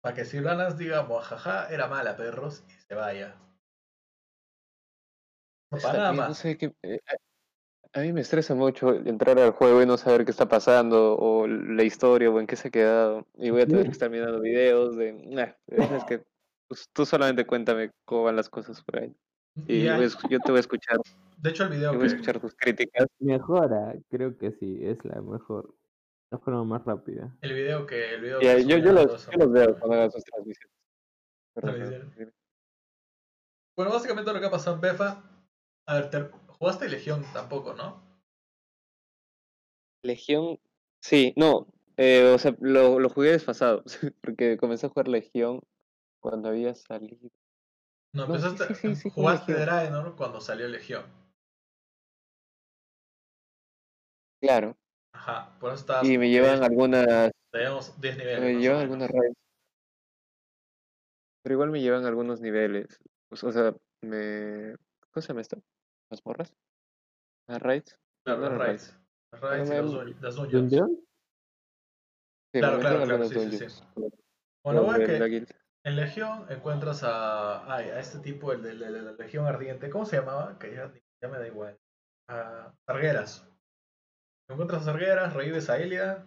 [0.00, 3.36] para que Sylvanas diga, jaja, era mala, perros, y se vaya.
[5.70, 6.38] No para nada no más.
[6.38, 6.74] sé qué.
[6.82, 7.00] eh,
[7.92, 11.46] a- mí me estresa mucho entrar al juego y no saber qué está pasando, o
[11.46, 13.26] la historia, o en qué se ha quedado.
[13.36, 15.12] Y voy a tener que estar mirando videos de.
[15.12, 16.24] Nah, es que
[16.68, 19.14] pues, tú solamente cuéntame cómo van las cosas por ahí.
[19.66, 20.98] Y Y yo, hay- te voy a escuchar,
[21.36, 23.06] de hecho, el video yo voy a que, escuchar tus críticas.
[23.18, 25.74] Mejora, creo que sí, es la mejor,
[26.30, 27.36] la forma más rápida.
[27.40, 30.24] el video que, el video que yo, los, todos yo los veo cuando hagan sus
[30.24, 30.76] transmisiones.
[33.76, 35.22] Bueno, básicamente lo que ha pasado en Befa.
[35.86, 38.02] A ver, te- jugaste Legión tampoco, ¿no?
[40.02, 40.58] Legión,
[41.00, 41.66] sí, no,
[41.96, 43.84] eh, o sea, lo, lo jugué desfasado,
[44.22, 45.60] porque comencé a jugar Legión
[46.20, 47.28] cuando había salido.
[48.12, 48.74] No, No, sí, empezaste.
[48.74, 49.52] sí, sí, sí, jugaste.
[49.54, 51.04] Draenor cuando salió Legión.
[54.40, 54.76] Claro,
[55.20, 56.08] Ajá, por eso estabas.
[56.08, 58.40] y me llevan algunas, Teníamos 10 niveles.
[58.40, 59.36] me llevan algunas raids.
[61.42, 62.98] Pero igual me llevan algunos niveles.
[63.28, 64.74] O o sea, me.
[65.12, 65.62] ¿Cómo se llama esto?
[66.10, 66.54] ¿Las morras?
[67.48, 67.98] ¿Las raids?
[68.24, 68.98] Claro, eran raids.
[69.32, 70.72] Los raids y las dungeons.
[72.52, 73.82] Claro, claro, claro, sí, sí, sí.
[74.64, 75.46] Bueno, bueno, que
[75.84, 77.74] en Legión encuentras a.
[77.74, 79.90] Ay, a este tipo, el de, la Legión Ardiente.
[79.90, 80.58] ¿Cómo se llamaba?
[80.58, 80.90] Que ya,
[81.22, 81.78] ya me da igual.
[82.28, 83.49] A Sargueras.
[84.50, 86.26] Encuentras a Sargueras, revives a Elida.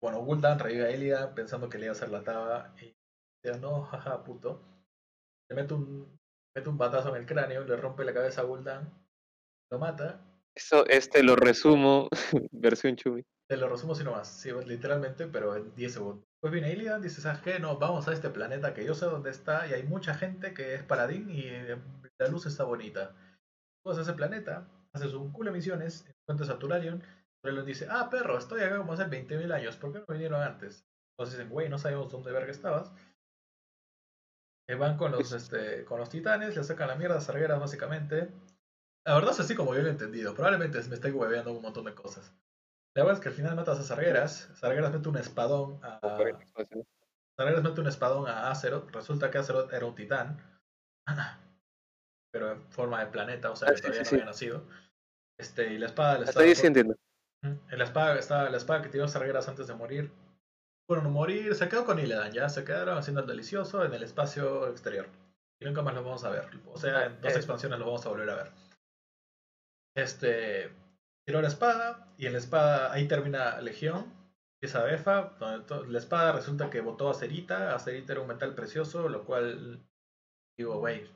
[0.00, 2.74] Bueno, Gul'dan revive a Elida pensando que le iba a hacer la taba.
[2.80, 2.96] Y
[3.44, 4.62] dice, no, jaja, puto.
[5.50, 6.18] Le mete un,
[6.56, 8.90] mete un batazo en el cráneo, le rompe la cabeza a Gul'dan.
[9.70, 10.20] Lo mata.
[10.54, 12.08] Eso, este lo resumo,
[12.52, 13.22] versión chumi.
[13.48, 16.24] Te lo resumo así nomás, sí, literalmente, pero en 10 segundos.
[16.40, 17.58] Pues viene Illidan, dice, ¿sabes qué?
[17.60, 20.74] No, vamos a este planeta que yo sé dónde está y hay mucha gente que
[20.74, 21.76] es paladín y eh,
[22.18, 23.14] la luz está bonita.
[23.84, 27.02] Vas a ese planeta, haces un culo de misiones, encuentras a Turalion,
[27.46, 30.84] Turalion dice, ah, perro, estoy acá como hace 20.000 años, ¿por qué no vinieron antes?
[31.16, 32.92] Entonces dicen, güey, no sabemos dónde verga estabas.
[34.68, 38.32] Eh, van con los, este, con los titanes, le sacan la mierda a Sargueras básicamente.
[39.06, 41.84] La verdad es así como yo lo he entendido, probablemente me estoy hueveando un montón
[41.84, 42.34] de cosas.
[42.96, 44.50] La verdad es que al final matas a Sargueras.
[44.54, 46.00] Sargueras mete un espadón a.
[47.38, 48.90] Sargeras mete un espadón a Azeroth.
[48.90, 50.38] Resulta que Azeroth era un titán.
[52.32, 54.14] Pero en forma de planeta, o sea Ah, que sí, todavía sí, no sí.
[54.16, 54.68] había nacido.
[55.38, 56.44] Este, y la espada le Hasta estaba.
[56.44, 56.50] ahí.
[56.86, 57.05] En
[57.42, 60.12] la espada, estaba, la espada que tiró Sargeras antes de morir.
[60.88, 64.04] Fueron a morir, se quedó con Illidan, ya se quedaron haciendo el delicioso en el
[64.04, 65.08] espacio exterior.
[65.60, 66.48] Y nunca más los vamos a ver.
[66.66, 68.52] O sea, en dos expansiones los vamos a volver a ver.
[69.96, 70.70] Este.
[71.26, 74.12] Tiró la espada, y en la espada ahí termina Legión.
[74.56, 77.74] Empieza Befa, donde la espada resulta que botó a Cerita.
[77.74, 79.84] A Cerita era un metal precioso, lo cual.
[80.56, 81.10] Digo, güey.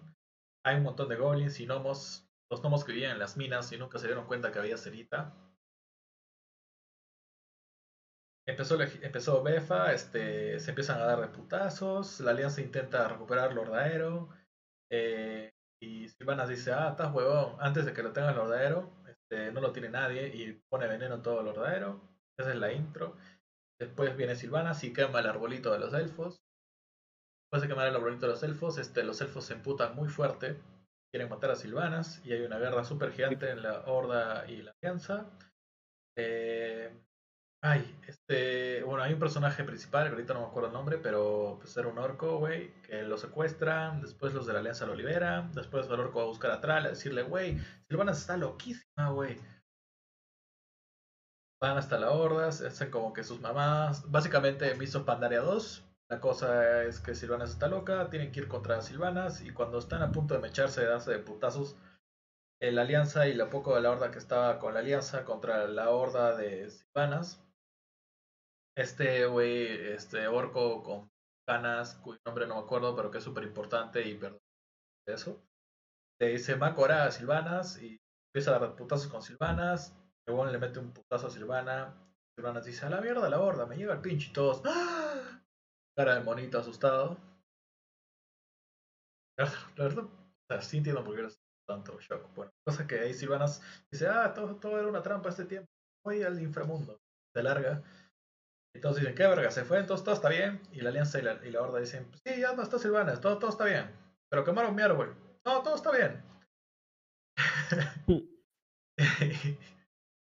[0.65, 2.27] Hay un montón de goblins y gnomos.
[2.51, 5.33] Los gnomos que vivían en las minas y nunca se dieron cuenta que había Cerita.
[8.51, 14.29] Empezó, empezó Befa, este, se empiezan a dar de putazos, la alianza intenta recuperar Lordaero,
[14.91, 19.61] eh, y Silvanas dice, ah, estás huevón, antes de que lo tenga Lordaero, este, no
[19.61, 22.01] lo tiene nadie, y pone veneno en todo Lordaero,
[22.37, 23.17] esa es la intro.
[23.81, 26.43] Después viene Silvanas y quema el arbolito de los elfos.
[27.45, 30.61] Después de quemar el arbolito de los elfos, este, los elfos se emputan muy fuerte,
[31.13, 34.73] quieren matar a Silvanas, y hay una guerra súper gigante en la Horda y la
[34.83, 35.31] Alianza.
[36.19, 36.93] Eh,
[37.63, 38.83] Ay, este.
[38.85, 41.99] Bueno, hay un personaje principal, ahorita no me acuerdo el nombre, pero pues era un
[41.99, 46.19] orco, güey, que lo secuestran, después los de la alianza lo liberan, después el orco
[46.21, 49.39] va a buscar a Tral a decirle, güey, Silvanas está loquísima, güey.
[51.61, 54.11] Van hasta la horda, hacen como que sus mamás.
[54.11, 55.85] Básicamente, Miso Pandaria 2.
[56.09, 60.03] La cosa es que Silvanas está loca, tienen que ir contra Silvanas, y cuando están
[60.03, 61.77] a punto de mecharse, darse de putazos,
[62.61, 65.91] la alianza y la poco de la horda que estaba con la alianza contra la
[65.91, 67.43] horda de Silvanas
[68.81, 71.11] este güey, este orco con
[71.47, 74.41] canas, cuyo nombre no me acuerdo, pero que es súper importante y perdón
[75.07, 75.43] eso.
[76.21, 79.95] Le dice Macora a Silvanas y empieza a dar putazos con Silvanas.
[80.27, 81.95] Luego le mete un putazo a Silvana.
[82.37, 84.63] Silvanas dice, a la mierda la borda, me llega el pinche y todos.
[84.65, 85.43] ¡Ah!
[85.97, 87.19] Cara de monito asustado.
[89.37, 90.05] La verdad,
[90.61, 92.35] sí entiendo por qué eres tanto shock.
[92.35, 95.69] Bueno, cosa que ahí Silvanas dice, ah, todo, todo era una trampa este tiempo.
[96.05, 96.99] Voy al inframundo.
[97.35, 97.83] Se larga
[98.75, 99.51] entonces dicen, ¿qué verga?
[99.51, 100.61] Se fue, entonces todo está bien.
[100.73, 103.39] Y la alianza y la, y la horda dicen, sí, ya no está Silvanas, todo,
[103.39, 103.91] todo está bien.
[104.31, 105.17] Pero quemaron mi árbol.
[105.45, 106.23] No, todo está bien.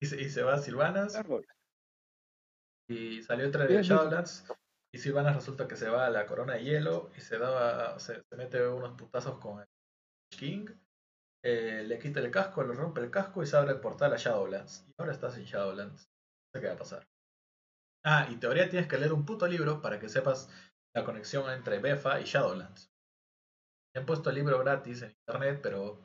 [0.02, 1.20] y, se, y, se, va a Silvanas.
[2.88, 4.46] Y salió el trailer de Shadowlands.
[4.92, 8.24] Y Silvanas resulta que se va a la corona de hielo y se da se,
[8.24, 9.68] se mete unos putazos con el
[10.30, 10.66] King.
[11.44, 14.18] Eh, le quita el casco, le rompe el casco y se abre el portal a
[14.18, 14.86] Shadowlands.
[14.88, 16.08] Y ahora estás en Shadowlands.
[16.08, 17.09] No sé qué va a pasar.
[18.04, 20.50] Ah, y teoría tienes que leer un puto libro para que sepas
[20.96, 22.92] la conexión entre Befa y Shadowlands.
[23.96, 26.00] Han puesto el libro gratis en internet, pero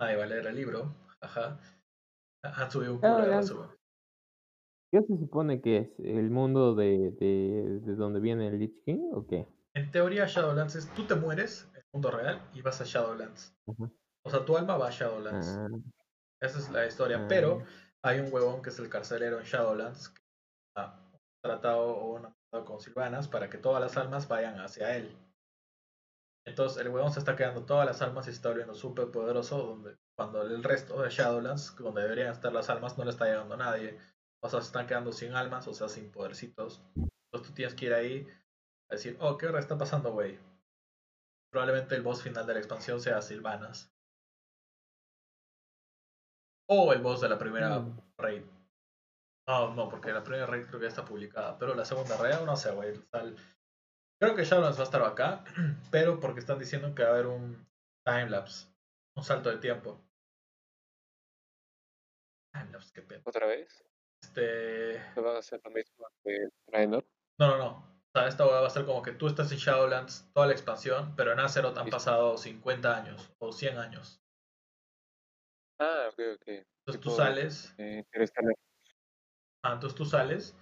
[0.00, 0.94] nadie va a leer el libro.
[1.20, 1.58] Ajá.
[2.42, 3.74] Han subido un culo de basura.
[4.92, 5.98] ¿Qué se supone que es?
[5.98, 9.48] ¿El mundo de, de, de donde viene el Lich King o qué?
[9.74, 13.56] En teoría, Shadowlands es tú te mueres en el mundo real y vas a Shadowlands.
[14.24, 15.48] O sea, tu alma va a Shadowlands.
[15.48, 15.68] Ah.
[16.40, 17.26] Esa es la historia.
[17.26, 17.66] Pero ah.
[18.02, 20.14] hay un huevón que es el carcelero en Shadowlands
[21.42, 25.16] tratado o un tratado con Silvanas para que todas las almas vayan hacia él.
[26.46, 29.58] Entonces el huevón se está quedando todas las almas y se está volviendo súper poderoso
[29.58, 33.54] donde cuando el resto de Shadowlands, donde deberían estar las almas, no le está llegando
[33.54, 33.98] a nadie.
[34.42, 36.82] O sea, se están quedando sin almas, o sea, sin podercitos.
[36.94, 38.28] Entonces tú tienes que ir ahí
[38.90, 40.38] a decir, oh, ¿qué hora está pasando, güey?
[41.50, 43.90] Probablemente el boss final de la expansión sea Silvanas.
[46.68, 48.00] O el boss de la primera mm.
[48.18, 48.42] raid.
[49.46, 51.58] No, no, porque la primera raid creo que ya está publicada.
[51.58, 52.94] Pero la segunda raid no sé, güey.
[54.20, 55.44] Creo que Shadowlands va a estar acá.
[55.90, 57.66] Pero porque están diciendo que va a haber un
[58.06, 58.68] timelapse.
[59.16, 60.00] Un salto de tiempo.
[62.52, 63.22] Timelapse, qué pena.
[63.26, 63.84] ¿Otra vez?
[64.22, 64.98] Este.
[65.20, 66.48] ¿Va a ser lo mismo que?
[66.88, 67.02] No,
[67.38, 67.94] no, no.
[68.16, 71.14] O sea, esta va a ser como que tú estás en Shadowlands, toda la expansión,
[71.16, 74.22] pero en Azeroth han pasado 50 años o 100 años.
[75.80, 76.48] Ah, ok, ok.
[76.48, 77.74] Entonces tú sales.
[77.78, 78.04] Eh,
[79.64, 80.54] Ah, entonces tú sales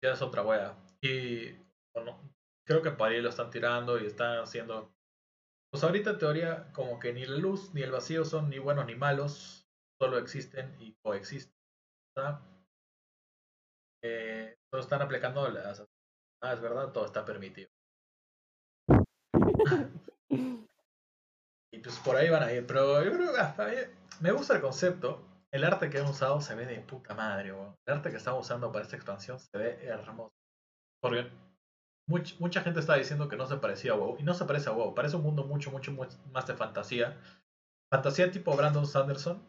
[0.00, 0.78] y haces otra wea.
[1.00, 1.50] Y
[1.92, 2.32] bueno,
[2.64, 4.94] creo que para ahí lo están tirando y están haciendo.
[5.70, 8.86] Pues ahorita en teoría, como que ni la luz ni el vacío son ni buenos
[8.86, 9.66] ni malos,
[10.00, 11.56] solo existen y coexisten.
[12.14, 12.40] ¿verdad?
[14.04, 15.84] Eh, están aplicando las.
[16.40, 17.68] Ah, es verdad, todo está permitido.
[21.72, 23.56] y pues por ahí van a ir, pero yo creo que ah,
[24.20, 27.94] me gusta el concepto el arte que han usado se ve de puta madre, El
[27.94, 30.32] arte que estamos usando para esta expansión se ve hermoso.
[31.00, 31.30] Porque
[32.38, 34.16] mucha gente está diciendo que no se parecía a WoW.
[34.18, 34.94] Y no se parece a WoW.
[34.94, 35.92] Parece un mundo mucho, mucho,
[36.32, 37.20] más de fantasía.
[37.92, 39.42] Fantasía tipo Brandon Sanderson.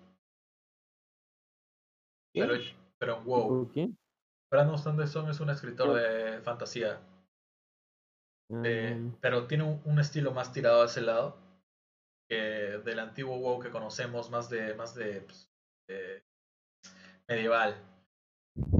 [2.34, 2.54] Pero,
[3.00, 3.72] pero en WoW.
[4.52, 7.02] Brandon Sanderson es un escritor de fantasía.
[8.64, 9.18] Eh, mm.
[9.20, 11.38] pero tiene un, un, estilo más tirado a ese lado
[12.30, 15.50] que del antiguo WoW que conocemos, más de, más de pues,
[15.88, 16.24] este,
[17.30, 17.76] medieval.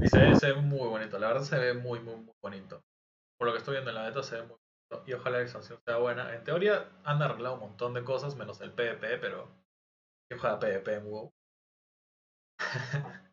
[0.02, 2.82] Y se ve, muy bonito, la verdad se ve muy, muy, muy bonito.
[3.38, 5.04] Por lo que estoy viendo en la beta se ve muy bonito.
[5.06, 6.34] Y ojalá la expansión sea buena.
[6.34, 9.48] En teoría han arreglado un montón de cosas, menos el PvP, pero
[10.30, 11.32] yo juega PvP en WoW.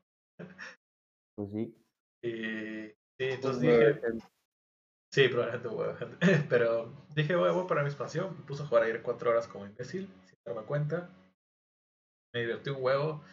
[1.36, 1.76] pues sí.
[2.24, 4.02] Y sí, entonces dije.
[5.12, 5.96] Sí, probablemente huevo.
[6.50, 8.36] Pero dije, voy, voy para mi expansión.
[8.38, 11.10] Me puse a jugar ayer cuatro horas como imbécil, sin darme cuenta.
[12.34, 13.24] Me divertí un huevo.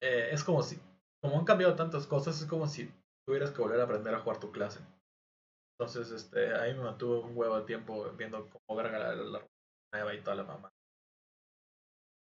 [0.00, 0.80] Eh, es como si,
[1.20, 2.92] como han cambiado tantas cosas, es como si
[3.26, 4.80] tuvieras que volver a aprender a jugar tu clase.
[5.78, 9.46] Entonces, este, ahí me mantuve un huevo de tiempo viendo cómo verga la, la,
[9.92, 10.70] nueva y toda la mamá.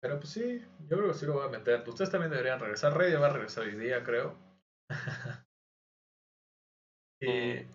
[0.01, 1.88] Pero pues sí, yo creo que sí lo voy a meter.
[1.88, 2.97] Ustedes también deberían regresar.
[2.97, 4.36] Rey va a regresar hoy día, creo.
[7.22, 7.66] y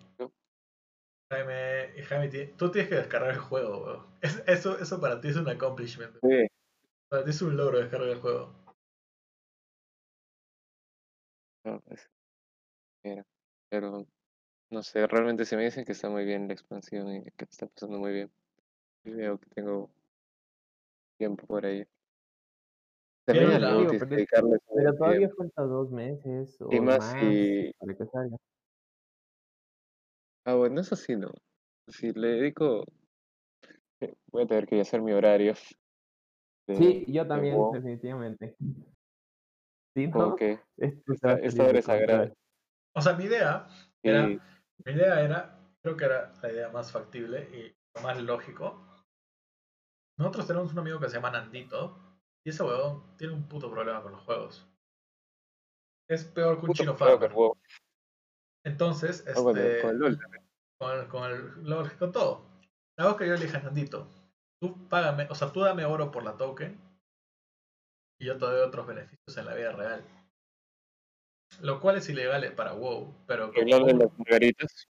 [1.31, 6.15] Jaime, Jaime, tú tienes que descargar el juego, eso, eso para ti es un accomplishment.
[7.09, 8.53] Para ti es un logro descargar el juego.
[11.67, 12.09] No, es
[13.03, 13.25] era.
[13.69, 14.07] Pero
[14.69, 17.67] no sé, realmente se me dicen que está muy bien la expansión y que está
[17.67, 18.31] pasando muy bien.
[19.03, 19.89] Y veo que tengo
[21.17, 21.85] tiempo por ahí.
[23.25, 24.59] También Pero la- dedicarle
[24.97, 25.35] todavía tiempo.
[25.35, 28.37] falta dos meses o Y más más si- para que salga.
[30.45, 31.31] Ah, bueno, eso sí, no.
[31.89, 32.85] Si le dedico,
[33.99, 35.53] eh, voy a tener que hacer mi horario.
[36.67, 38.55] de- Sí, yo de también, WoW, definitivamente.
[39.97, 40.37] Sí, ¿no?
[40.37, 42.31] se esta, hora es sagrada.
[42.93, 43.67] O sea, mi idea
[44.03, 48.85] era, mi idea era, creo que era la idea más factible y lo más lógico.
[50.19, 51.97] Nosotros tenemos un amigo que se llama Nandito
[52.45, 54.71] y ese huevón tiene un puto problema con los juegos.
[56.07, 57.31] Es peor que un puto chino farmer.
[58.65, 60.19] Entonces, este, con el LOL
[60.79, 62.45] con el, con el, lo- con todo.
[62.99, 64.07] La cosa que yo le dije a Nandito,
[64.61, 66.86] tú págame, o sea, tú dame oro por la token
[68.19, 70.03] y yo te doy otros beneficios en la vida real.
[71.61, 74.87] Lo cual es ilegal para WoW, pero como de las margaritas.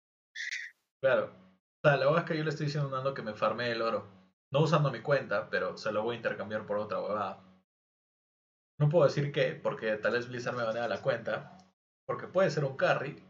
[1.01, 1.32] claro.
[1.84, 3.71] O sea, la verdad es que yo le estoy diciendo a Nando que me farmee
[3.71, 4.07] el oro.
[4.51, 7.43] No usando mi cuenta, pero se lo voy a intercambiar por otra huevada.
[8.80, 11.57] No puedo decir qué, porque tal vez Blizzard me banea la cuenta.
[12.07, 13.21] Porque puede ser un carry.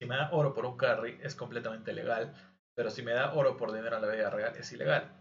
[0.00, 2.34] Si me da oro por un carry, es completamente legal.
[2.74, 5.12] Pero si me da oro por dinero en la vida real, es ilegal.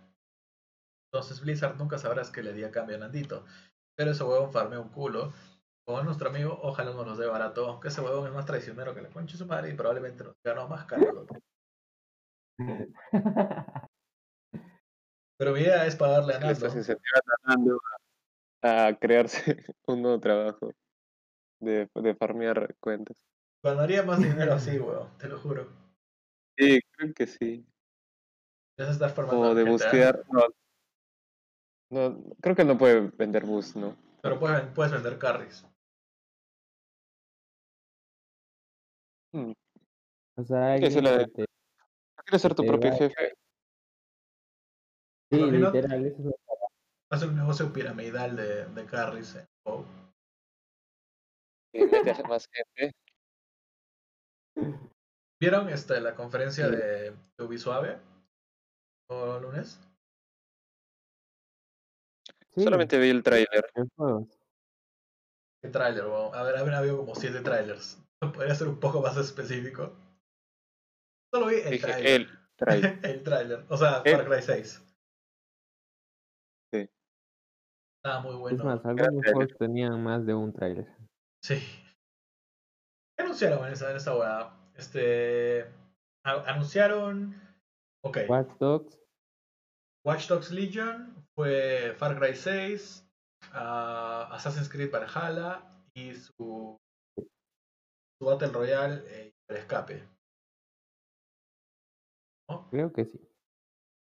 [1.11, 3.45] Entonces Blizzard nunca sabrás que le di a cambio a Nandito.
[4.01, 5.31] Pero ese huevón farmea un culo.
[5.85, 7.67] Como nuestro amigo, ojalá no nos dé barato.
[7.67, 10.33] Aunque ese huevón es más traicionero que la concha de su madre y probablemente nos
[10.43, 11.27] ganó más caro.
[15.37, 16.77] Pero mi idea es pagarle a estás Nando.
[16.79, 17.79] incentivando a Nando
[18.63, 20.71] a, a crearse un nuevo trabajo
[21.59, 23.17] de, de farmear cuentas.
[23.63, 25.67] Ganaría más dinero así, weón, te lo juro.
[26.57, 27.67] Sí, creo que sí.
[28.79, 29.43] Ya se está formando.
[29.43, 30.25] Como de GTA, bustear.
[30.31, 30.47] No,
[31.91, 33.95] no, creo que no puede vender boost, ¿no?
[34.21, 35.65] Pero puedes, puedes vender carries.
[39.33, 39.51] Hmm.
[40.37, 41.45] O sea, Sí, esa es la de- te-
[42.25, 43.33] ¿Quieres ser tu propio jefe?
[45.31, 46.35] Sí, Imagino- literal, eso es
[47.09, 49.35] Hace un negocio piramidal de, de carries.
[49.35, 49.85] en WoW.
[51.73, 52.93] Y mete a más gente.
[55.39, 56.71] ¿Vieron este, la conferencia Sí.
[56.75, 57.99] de, de Ubisuave?
[59.09, 59.79] ¿O lunes?
[62.53, 63.65] Sí, Solamente vi el tráiler.
[65.63, 66.35] ¿Qué tráiler, weón?
[66.35, 67.97] A ver, habrán habido como siete trailers.
[68.19, 69.95] ¿Podría ser un poco más específico?
[71.33, 72.27] Solo vi el Dije, tráiler.
[73.03, 73.65] el tráiler.
[73.69, 74.85] O sea, El- Far Cry 6.
[76.73, 76.89] Sí.
[78.03, 78.63] Estaba muy Es bueno.
[78.65, 80.87] más, algunos juegos tenían más de un tráiler.
[81.43, 81.55] Sí.
[83.17, 84.57] ¿Qué anunciaron en esa, en esa weá?
[84.75, 85.63] Este.
[86.25, 87.35] a- anunciaron.
[88.03, 88.17] Ok.
[88.27, 88.99] Watch Dogs,
[90.05, 93.05] Watch Dogs Legion fue Far Cry 6,
[93.53, 95.63] ah, Assassin's Creed Valhalla
[95.93, 96.77] y su,
[97.17, 100.07] su Battle Royale eh, el escape.
[102.49, 102.67] ¿No?
[102.69, 103.19] creo que sí.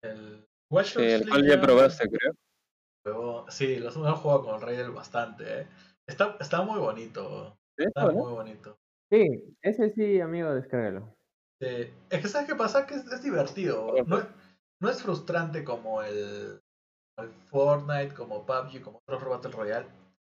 [0.02, 2.32] El Watch Sí, Dogs el cual ya probaste, creo.
[3.04, 5.60] juego- Sí, los hemos jugado con el bastante.
[5.62, 5.68] eh.
[6.08, 7.58] Está, está muy bonito.
[7.78, 7.84] ¿Sí?
[7.84, 8.20] Está ¿Verdad?
[8.22, 8.78] muy bonito.
[9.12, 11.14] Sí, ese sí, amigo, descárgalo.
[11.60, 11.92] Sí.
[12.08, 12.86] Es que ¿sabes qué pasa?
[12.86, 13.92] Que es, es divertido.
[13.94, 14.04] Ajá.
[14.06, 14.28] No, es-
[14.80, 16.60] no es frustrante como el,
[17.22, 19.88] el Fortnite, como PUBG, como otro Battle Royale.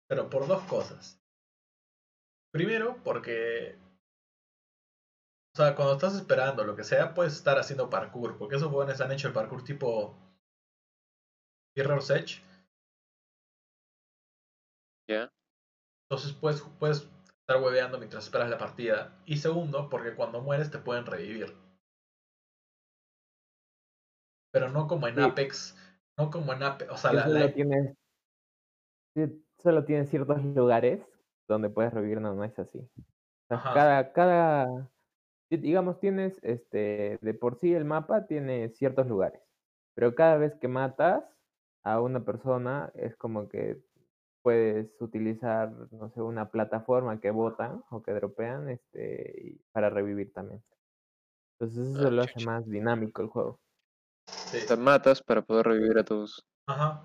[0.08, 1.20] Pero por dos cosas.
[2.52, 3.78] Primero, porque...
[5.54, 8.38] O sea, cuando estás esperando lo que sea, puedes estar haciendo parkour.
[8.38, 10.18] Porque esos jóvenes han hecho el parkour tipo...
[11.76, 12.42] Mirror's Edge.
[15.10, 15.32] Ya.
[16.10, 17.10] Entonces puedes, puedes
[17.52, 19.18] estar hueveando mientras esperas la partida.
[19.26, 21.56] Y segundo, porque cuando mueres te pueden revivir.
[24.52, 25.20] Pero no como en.
[25.20, 25.76] Apex.
[26.18, 26.90] No como en Apex.
[26.92, 27.96] O sea, la, solo la- tienes
[29.58, 31.02] solo tienes ciertos lugares
[31.48, 32.80] donde puedes revivir, no, no es así.
[32.80, 33.04] O
[33.48, 33.74] sea, Ajá.
[33.74, 34.92] cada, cada,
[35.50, 39.42] di- digamos, tienes, este, de por sí el mapa tiene ciertos lugares,
[39.96, 41.26] pero cada vez que matas
[41.84, 43.82] a una persona es como que
[44.44, 50.64] puedes utilizar, no sé, una plataforma que botan o que dropean, este, para revivir también.
[51.60, 53.60] Entonces eso Ah, lo hace más dinámico el juego.
[54.28, 54.60] Sí.
[54.68, 57.04] Te matas para poder revivir a tus, Ajá.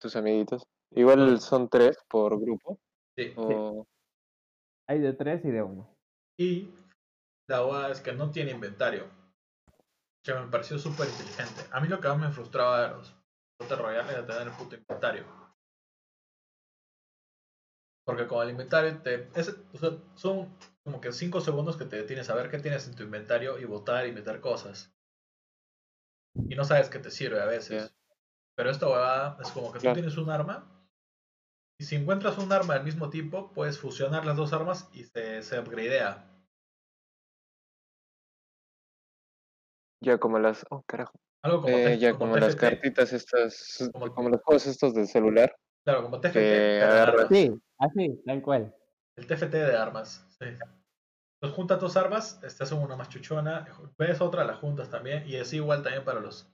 [0.00, 0.62] tus amiguitos.
[0.90, 2.78] Igual son tres por grupo.
[3.16, 3.32] Sí.
[3.36, 3.86] O...
[4.88, 5.88] Hay de tres y de uno.
[6.38, 6.74] Y
[7.48, 9.08] la verdad es que no tiene inventario.
[10.22, 11.62] Que me pareció súper inteligente.
[11.72, 13.14] A mí lo que más me frustraba de los
[13.60, 15.24] Battle Royale era tener el puto inventario.
[18.06, 21.96] Porque con el inventario te, es- o sea, son como que 5 segundos que te
[21.96, 24.94] detienes a ver qué tienes en tu inventario y votar y meter cosas.
[26.48, 27.94] Y no sabes qué te sirve a veces.
[28.56, 30.70] Pero esta huevada es como que tú tienes un arma
[31.80, 35.42] Y si encuentras un arma del mismo tipo, puedes fusionar las dos armas y se,
[35.42, 36.30] se upgradea.
[40.02, 40.64] Ya como las.
[40.70, 41.18] Oh, carajo.
[41.42, 43.90] Algo como, Eh, ya como como las cartitas estas.
[43.92, 45.54] Como- Como los juegos estos de celular.
[45.84, 46.32] Claro, como TFT.
[46.32, 47.26] que de armas.
[47.30, 48.74] Sí, así, tal cual.
[49.16, 50.26] El TFT de armas.
[50.38, 50.46] Sí.
[51.44, 53.66] Entonces juntas tus armas, te hacen una más chuchona,
[53.98, 56.50] ves otra, la juntas también, y es igual también para los,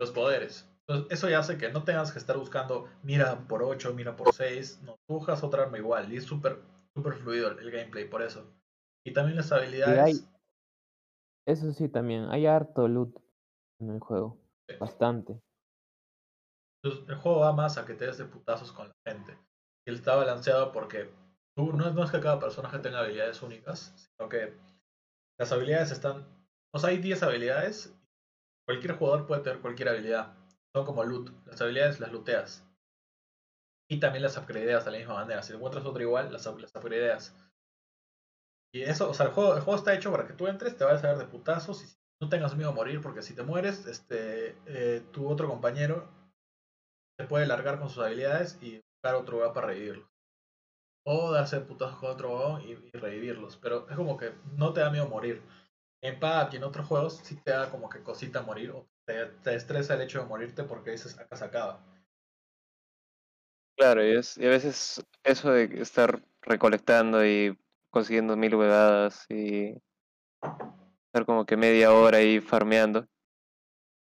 [0.00, 0.68] los poderes.
[0.80, 4.34] Entonces eso ya hace que no tengas que estar buscando mira por 8, mira por
[4.34, 6.60] 6, no, buscas otra arma igual, y es súper
[6.92, 8.52] súper fluido el, el gameplay por eso.
[9.06, 10.02] Y también las habilidades.
[10.02, 10.28] hay-
[11.46, 13.16] Eso sí, también, hay harto loot
[13.78, 14.40] en el juego.
[14.68, 14.74] Sí.
[14.80, 15.40] Bastante.
[16.82, 19.38] Entonces, el juego va más a que te des de putazos con la gente.
[19.86, 21.14] Y él está balanceado porque
[21.56, 24.54] no, es- que cada personaje tenga habilidades únicas, sino que
[25.38, 26.26] las habilidades están.
[26.74, 27.94] O sea, hay 10 habilidades.
[28.66, 30.36] Cualquier jugador puede tener cualquier habilidad.
[30.74, 31.30] Son como loot.
[31.46, 32.64] Las habilidades las looteas.
[33.88, 35.42] Y también las upgradeas de la misma manera.
[35.42, 37.34] Si encuentras otra igual, las, las upgradeas.
[38.72, 40.84] Y eso, o sea, el juego, el juego está hecho para que tú entres, te
[40.84, 43.86] vayas a ver de putazos y no tengas miedo a morir, porque si te mueres,
[43.86, 46.08] este, eh, tu otro compañero
[47.18, 50.15] se puede largar con sus habilidades y buscar otro lugar para revivirlos.
[51.08, 53.56] O darse putazos con otro huevón y, y revivirlos.
[53.56, 55.40] Pero es como que no te da miedo morir.
[56.02, 58.72] En PUBG y en otros juegos sí te da como que cosita morir.
[58.72, 61.80] O te, te estresa el hecho de morirte porque dices acá se acaba.
[63.76, 67.56] Claro, y, es, y a veces eso de estar recolectando y
[67.90, 69.76] consiguiendo mil huevadas y
[71.06, 73.06] estar como que media hora ahí farmeando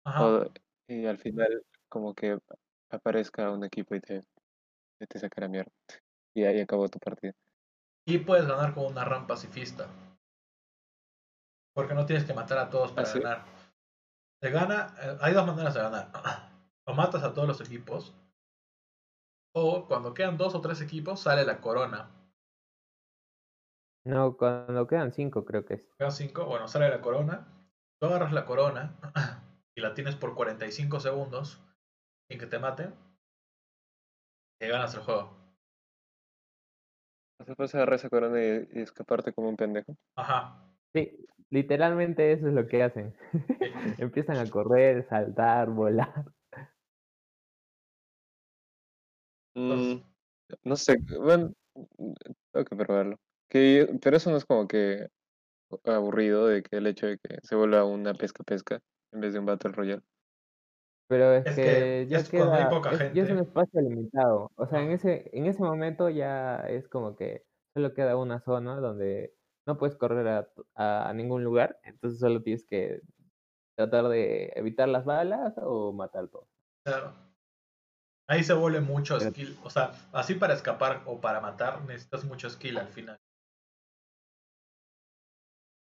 [0.04, 0.50] Ajá.
[0.88, 2.38] y al final como que
[2.90, 4.22] aparezca un equipo y te,
[5.08, 5.72] te saca la mierda.
[6.36, 7.32] Y ahí acabó tu partida.
[8.06, 9.88] Y puedes ganar con una RAM pacifista.
[11.74, 13.20] Porque no tienes que matar a todos para ¿Ah, sí?
[13.20, 13.44] ganar.
[14.42, 16.12] Se gana, eh, hay dos maneras de ganar.
[16.88, 18.14] O matas a todos los equipos.
[19.52, 22.10] O cuando quedan dos o tres equipos sale la corona.
[24.04, 25.82] No, cuando quedan cinco creo que es.
[25.98, 27.48] Quedan cinco, bueno, sale la corona.
[27.98, 28.94] Tú agarras la corona
[29.74, 31.60] y la tienes por 45 segundos
[32.30, 32.94] sin que te maten.
[34.60, 35.35] Y ganas el juego.
[37.56, 39.96] Puedes agarrar esa corona y, y escaparte como un pendejo.
[40.16, 40.62] Ajá.
[40.92, 43.14] Sí, literalmente eso es lo que hacen.
[43.98, 46.24] Empiezan a correr, saltar, volar.
[49.54, 50.02] Mm,
[50.64, 51.52] no sé, bueno,
[52.52, 53.18] tengo que probarlo.
[53.48, 55.08] Que, pero eso no es como que
[55.84, 58.80] aburrido de que el hecho de que se vuelva una pesca-pesca
[59.12, 60.02] en vez de un Battle Royale.
[61.08, 63.42] Pero es, Es que, que ya es queda, poca es, ya es un gente.
[63.42, 64.50] espacio limitado.
[64.56, 67.44] O sea, en ese, en ese momento ya es como que
[67.76, 69.34] solo queda una zona donde
[69.68, 70.26] no puedes correr
[70.74, 71.78] a, a ningún lugar.
[71.84, 73.02] Entonces solo tienes que
[73.78, 76.48] tratar de evitar las balas o matar todo.
[76.84, 77.12] Claro.
[78.28, 79.56] Ahí se vuelve mucho Pero- skill.
[79.62, 83.16] O sea, así para escapar o para matar necesitas mucho skill al final.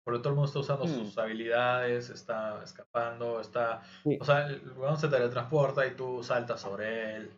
[0.07, 0.87] Porque todo el mundo está usando Mm.
[0.87, 3.81] sus habilidades, está escapando, está...
[4.03, 4.17] Sí.
[4.21, 7.31] O sea, el weón se teletransporta y tú saltas sobre él.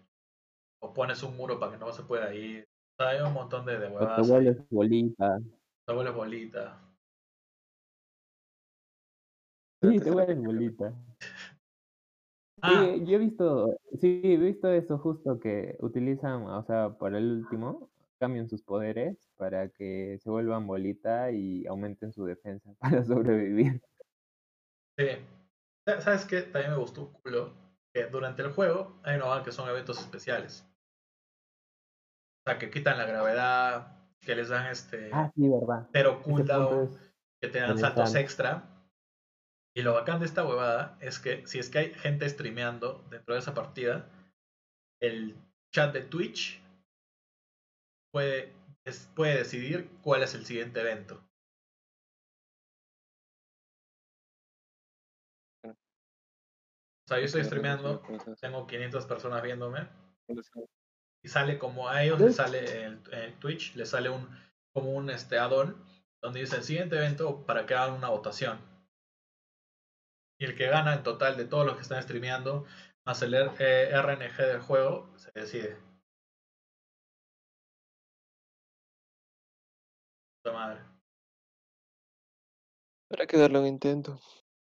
[0.80, 2.67] O pones un muro para que no se pueda ir.
[2.93, 4.20] O sea, hay un montón de, de te huevadas.
[4.20, 4.28] ahí.
[4.30, 5.39] vuelves bolita.
[5.88, 6.80] Te vuelves bolita.
[9.82, 10.93] Sí, te vuelves bolita.
[12.61, 17.17] Ah, Sí, yo he visto, sí, he visto eso justo que utilizan, o sea, para
[17.17, 17.89] el último,
[18.20, 23.82] cambian sus poderes para que se vuelvan bolita y aumenten su defensa para sobrevivir.
[24.97, 25.07] sí.
[25.88, 26.41] Sa- ¿Sabes qué?
[26.43, 27.53] También me gustó un culo.
[27.91, 30.63] Que durante el juego hay una que son eventos especiales.
[32.45, 35.88] O sea, que quitan la gravedad, que les dan este Ah, sí, verdad.
[35.91, 38.63] cero cooldown, es- que te dan saltos extra.
[39.76, 43.34] Y lo bacán de esta huevada es que si es que hay gente streameando dentro
[43.34, 44.09] de esa partida,
[45.01, 45.36] el
[45.74, 46.61] chat de Twitch
[48.12, 48.53] puede,
[48.86, 51.24] es- puede decidir cuál es el siguiente evento.
[55.66, 58.01] O sea, yo estoy streameando,
[58.39, 59.89] tengo 500 personas viéndome
[61.24, 64.30] y sale como a ellos les sale en el, Twitch, les sale un
[64.74, 65.84] como un este add-on
[66.22, 68.60] donde dice el siguiente evento para que hagan una votación.
[70.39, 72.66] Y el que gana en total de todos los que están streameando,
[73.05, 75.88] más el RNG del juego, se decide.
[80.45, 80.79] Madre.
[83.09, 84.19] Habrá que darle un intento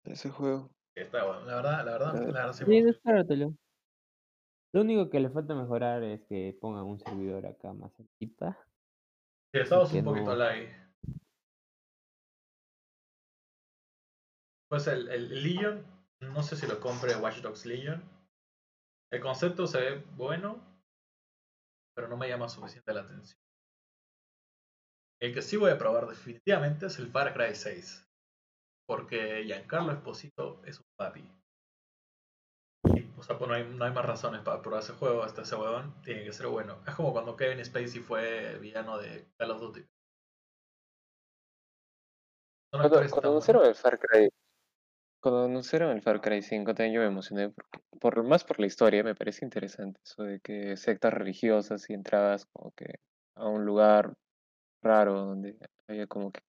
[0.05, 0.71] a ese juego.
[0.95, 1.45] Está bueno.
[1.45, 3.55] La verdad, la verdad, la verdad sí me Sí, descárgatelo.
[4.73, 8.59] Lo único que le falta mejorar es que pongan un servidor acá más cerquita.
[9.53, 10.89] Sí, estamos un poquito no- lag.
[14.69, 15.87] Pues el, el Legion,
[16.21, 18.03] no sé si lo compre Watch Dogs Legion.
[19.11, 20.61] El concepto se ve bueno,
[21.95, 23.41] pero no me llama suficiente la atención.
[25.21, 28.07] El que sí voy a probar definitivamente es el Far Cry 6.
[28.87, 31.31] Porque Giancarlo Esposito es un papi.
[32.95, 35.23] Y, o sea, pues no hay, no hay más razones para probar ese juego.
[35.23, 36.79] Hasta ese huevón tiene que ser bueno.
[36.87, 39.85] Es como cuando Kevin Spacey fue villano de Call of Duty.
[42.71, 44.29] Cuando, cuando anunciaron el Far Cry,
[45.21, 48.67] cuando anunciaron el Far Cry 5, también yo me emocioné porque, por, más por la
[48.67, 53.01] historia, me parece interesante eso de que sectas religiosas y entrabas como que
[53.35, 54.15] a un lugar
[54.83, 55.57] raro donde
[55.89, 56.41] había como que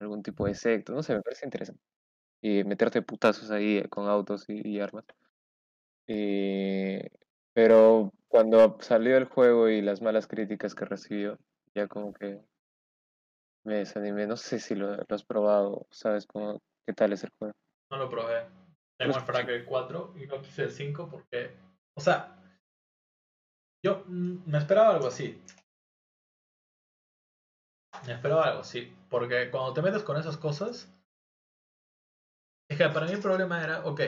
[0.00, 1.82] algún tipo de secta, no sé, me parece interesante.
[2.42, 5.04] Y meterte putazos ahí con autos y, y armas.
[6.06, 7.10] Eh,
[7.52, 11.38] pero cuando salió el juego y las malas críticas que recibió,
[11.74, 12.40] ya como que
[13.64, 14.26] me desanimé.
[14.26, 17.54] No sé si lo, lo has probado, ¿sabes cómo, qué tal es el juego?
[17.90, 18.46] No lo probé.
[18.96, 21.56] Tengo el Far Cry 4 y no quise el 5 porque,
[21.94, 22.36] o sea,
[23.82, 25.40] yo mm, me esperaba algo así.
[28.06, 28.94] Me esperaba algo así.
[29.08, 30.92] Porque cuando te metes con esas cosas,
[32.68, 34.00] es que para mí el problema era, ok,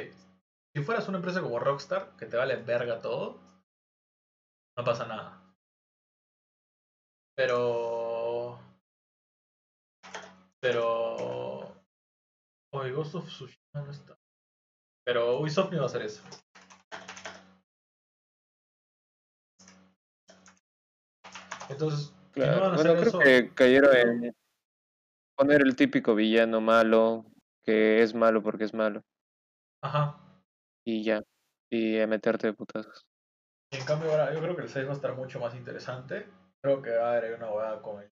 [0.74, 3.40] si fueras una empresa como Rockstar, que te vale verga todo,
[4.76, 5.42] no pasa nada.
[7.36, 8.58] Pero...
[10.60, 11.82] Pero...
[12.72, 14.16] Oye, Ghost of Tsushima no está.
[15.04, 16.22] Pero Ubisoft no iba a hacer eso.
[21.68, 24.36] Entonces, no Claro, bueno, hacer creo eso, que cayeron en
[25.36, 27.26] poner el típico villano malo,
[27.64, 29.02] que es malo porque es malo,
[29.82, 30.18] ajá.
[30.84, 31.22] y ya,
[31.70, 33.06] y a meterte de putazos.
[33.72, 36.28] En cambio ahora yo creo que el 6 va a estar mucho más interesante.
[36.62, 38.10] Creo que va a haber una hueá con él.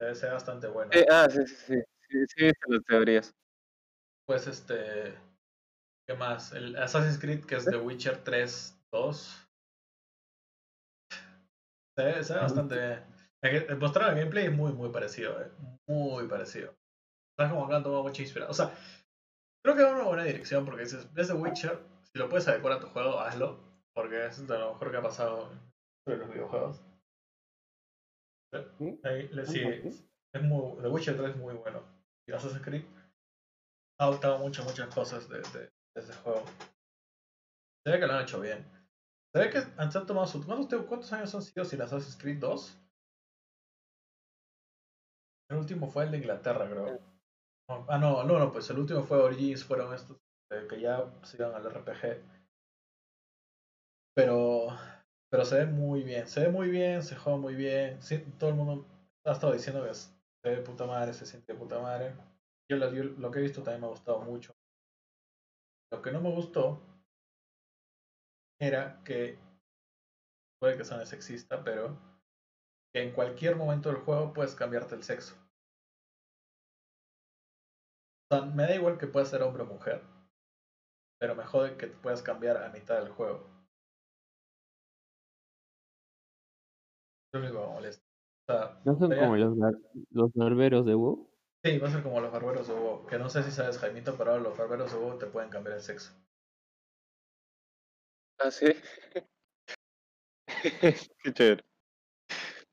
[0.00, 0.90] Debe ser bastante bueno.
[0.92, 3.34] Eh, ah, sí, sí, sí, sí, sí, las teorías.
[4.26, 5.14] Pues este.
[6.06, 6.52] ¿Qué más?
[6.52, 9.45] El Assassin's Creed que es The Witcher 3 2.
[11.96, 13.04] Se ve, se ve bastante bien.
[13.42, 15.50] El el mostrar el gameplay es muy, muy parecido, eh.
[15.88, 16.74] Muy parecido.
[17.32, 18.50] Estás como han tomado mucha inspiración.
[18.50, 18.76] O sea,
[19.64, 21.78] creo que va en una buena dirección porque dices, ves The Witcher,
[22.12, 23.60] si lo puedes adecuar a tu juego, hazlo.
[23.94, 25.50] Porque es de lo mejor que ha pasado
[26.06, 26.82] en los videojuegos.
[28.78, 29.00] ¿Sí?
[29.04, 29.88] Ahí le ¿por sigue.
[30.34, 31.82] Es muy, The Witcher 3 es muy bueno.
[32.28, 32.84] Y Assassin's Creed
[34.00, 36.44] ha adoptado muchas, muchas cosas de, de- de ese juego.
[37.84, 38.66] Se ve que lo han hecho bien.
[39.36, 40.42] Se ve que han, se han tomado su...
[40.46, 42.80] ¿Cuántos, años han sido sin Assassin's Creed 2?
[45.50, 46.98] El último fue el de Inglaterra, creo.
[47.68, 50.16] Ah, no, no, no, pues el último fue Origins, fueron estos
[50.50, 52.22] eh, que ya se iban al RPG.
[54.14, 54.68] Pero,
[55.28, 58.00] pero se ve muy bien, se ve muy bien, se juega muy bien.
[58.00, 58.86] Sí, todo el mundo
[59.26, 60.08] ha estado diciendo que se
[60.44, 62.16] ve de puta madre, se siente de puta madre.
[62.70, 64.54] Yo, lo- yo lo que he visto también me ha gustado mucho.
[65.92, 66.80] Lo que no me gustó
[68.58, 69.38] era que,
[70.60, 71.98] puede que suene sexista, pero
[72.92, 75.34] que en cualquier momento del juego puedes cambiarte el sexo.
[78.30, 80.02] O sea, me da igual que puedas ser hombre o mujer,
[81.20, 83.46] pero me jode que te puedas cambiar a mitad del juego.
[87.32, 88.04] Lo único que me molesta.
[88.48, 89.56] O sea, ¿No son como los,
[90.10, 91.28] los barberos de WoW?
[91.64, 93.06] Sí, va a ser como los barberos de WoW.
[93.06, 95.76] Que no sé si sabes, Jaimito, pero ahora los barberos de WoW te pueden cambiar
[95.76, 96.12] el sexo.
[98.38, 98.66] Ah, sí.
[101.22, 101.64] Qué chévere.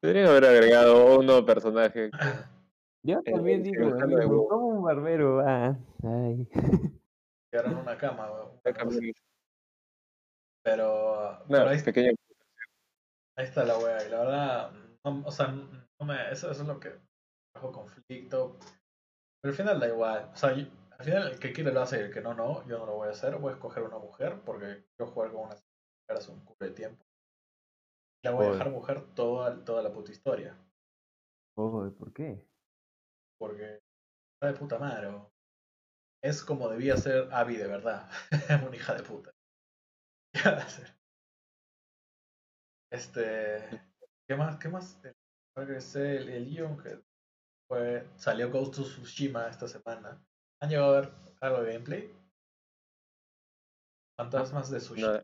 [0.01, 2.11] Deberían haber agregado un nuevo personaje.
[3.05, 4.47] Yo Eh, también sí, digo, WoW.
[4.47, 5.77] como un barbero va.
[6.03, 6.47] Ay.
[7.51, 8.59] Que eran una cama, weón.
[10.65, 12.13] Pero, No, pero ahí, pequeño.
[13.37, 14.05] ahí está la wea.
[14.05, 14.71] Y la verdad,
[15.03, 16.93] no- o sea, no me, eso, eso es lo que
[17.53, 18.57] trajo conflicto.
[19.41, 20.29] Pero al final da igual.
[20.31, 20.67] O sea, yo-
[21.03, 22.65] al final el que quiere lo hace y el que no, no.
[22.65, 23.35] Yo no lo voy a hacer.
[23.37, 25.63] Voy a escoger una mujer porque quiero jugar con una mujer
[26.17, 27.03] hace un culo de tiempo.
[28.23, 30.57] La voy a dejar mujer toda, toda la puta historia.
[31.55, 32.47] ¿por qué?
[33.37, 33.81] Porque
[34.35, 35.07] está de puta madre.
[35.07, 35.29] o-
[36.23, 38.09] Es como debía ser Abby de verdad.
[38.65, 39.31] una hija de puta.
[40.33, 40.95] ¿Qué va a hacer?
[42.91, 43.81] Este.
[44.25, 44.57] ¿Qué más?
[44.57, 45.03] ¿Qué más?
[45.03, 45.13] El,
[45.57, 46.97] regresé el, el Ion que
[47.67, 50.25] fue, salió Ghost of Tsushima esta semana.
[50.63, 51.11] ¿Han llegado a ver
[51.41, 52.15] algo de gameplay?
[54.17, 55.21] Fantasmas de Tsushima.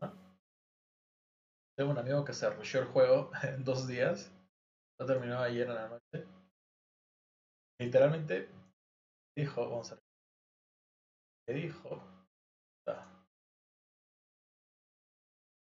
[1.74, 4.30] Tengo un amigo que se rusheó el juego en dos días.
[4.98, 6.28] Lo terminó ayer en la noche.
[7.80, 8.50] Literalmente
[9.34, 10.04] dijo, vamos a ver.
[11.46, 12.02] ¿Qué dijo?
[12.86, 13.24] Ah.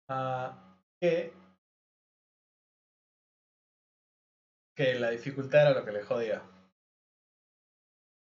[0.08, 1.32] Ah, que
[4.76, 6.42] que la dificultad era lo que le jodía.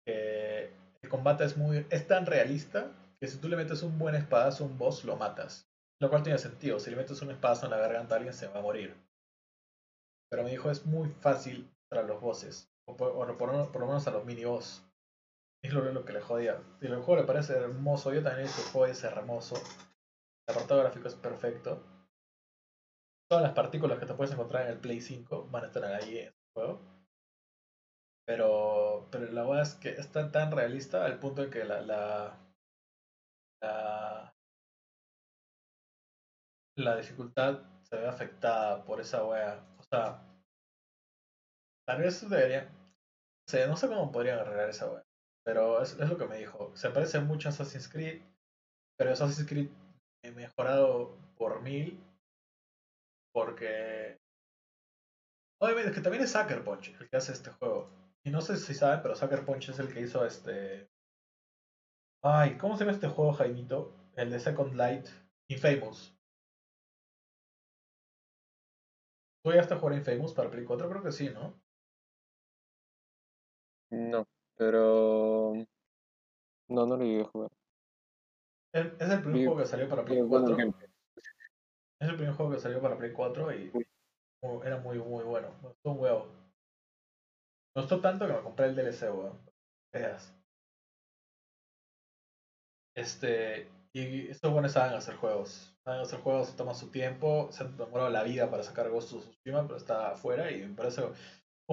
[0.06, 0.81] Que
[1.12, 4.68] combate es muy es tan realista que si tú le metes un buen espadazo a
[4.68, 5.68] un boss lo matas.
[6.02, 6.80] Lo cual tiene sentido.
[6.80, 8.96] Si le metes un espacio en la garganta a alguien, se va a morir.
[10.32, 12.72] Pero me dijo, es muy fácil para los bosses.
[12.88, 14.84] O por, lo- menos a los mini boss.
[15.64, 16.60] Es lo, que le jodía.
[16.80, 19.56] Si el juego le parece hermoso, yo también el juego es hermoso.
[20.48, 21.84] El apartado gráfico es perfecto.
[23.30, 26.18] Todas las partículas que te puedes encontrar en el Play 5 van a estar ahí
[26.18, 26.91] en el juego.
[28.32, 32.40] Pero, pero la verdad es que es tan, realista al punto en que la, la,
[33.62, 34.34] la,
[36.78, 39.62] la dificultad se ve afectada por esa wea.
[39.78, 40.24] O sea,
[41.86, 42.70] tal vez deberían.
[42.70, 45.04] o no sé cómo podrían arreglar esa wea.
[45.44, 46.74] Pero es, es lo que me dijo.
[46.78, 48.22] Se parece mucho a Assassin's Creed.
[48.98, 49.70] Pero Assassin's Creed
[50.24, 52.02] he mejorado por mil.
[53.34, 54.22] Porque.
[55.60, 58.01] Obviamente, es que también es Sucker Punch el que hace este juego.
[58.24, 60.90] Y no sé si saben, pero Sucker Punch es el que hizo este.
[62.24, 63.96] Ay, ¿cómo se llama este juego, Jaimito?
[64.16, 65.08] El de Second Light.
[65.50, 66.16] Infamous.
[69.44, 70.88] ¿Tú llegaste a jugar Infamous para Play 4?
[70.88, 71.60] Creo que sí, ¿no?
[73.92, 75.54] No, pero.
[76.70, 77.52] No, no lo llegué a jugar.
[78.74, 80.58] Es es el primer juego que salió para Play Muy bueno 4.
[80.58, 80.90] gameplay.
[82.00, 83.72] Es el primer juego que salió para Play 4 y
[84.64, 85.50] era muy, muy bueno.
[85.62, 86.41] Gustó un huevo.
[87.76, 89.40] Me gustó tanto que me compré el DLC, weón.
[89.94, 90.34] Veas.
[92.96, 93.70] Este.
[93.94, 95.74] Y estos buenos saben hacer juegos.
[95.84, 97.50] Saben hacer juegos, se toman su tiempo.
[97.52, 101.04] Se han la vida para sacar Ghost of Tsushima, pero está afuera y me parece
[101.04, 101.14] un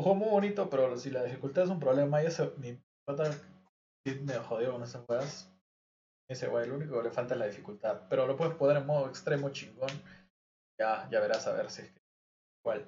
[0.02, 0.70] juego muy bonito.
[0.70, 2.52] Pero si la dificultad es un problema, y ese.
[2.58, 3.30] Mi pata
[4.04, 5.52] me jodió con esas juegas.
[6.28, 8.02] Ese güey, lo único que le falta es la dificultad.
[8.08, 9.90] Pero lo puedes poner en modo extremo chingón.
[10.78, 12.00] Ya, ya verás a ver si es que.
[12.62, 12.86] cuál.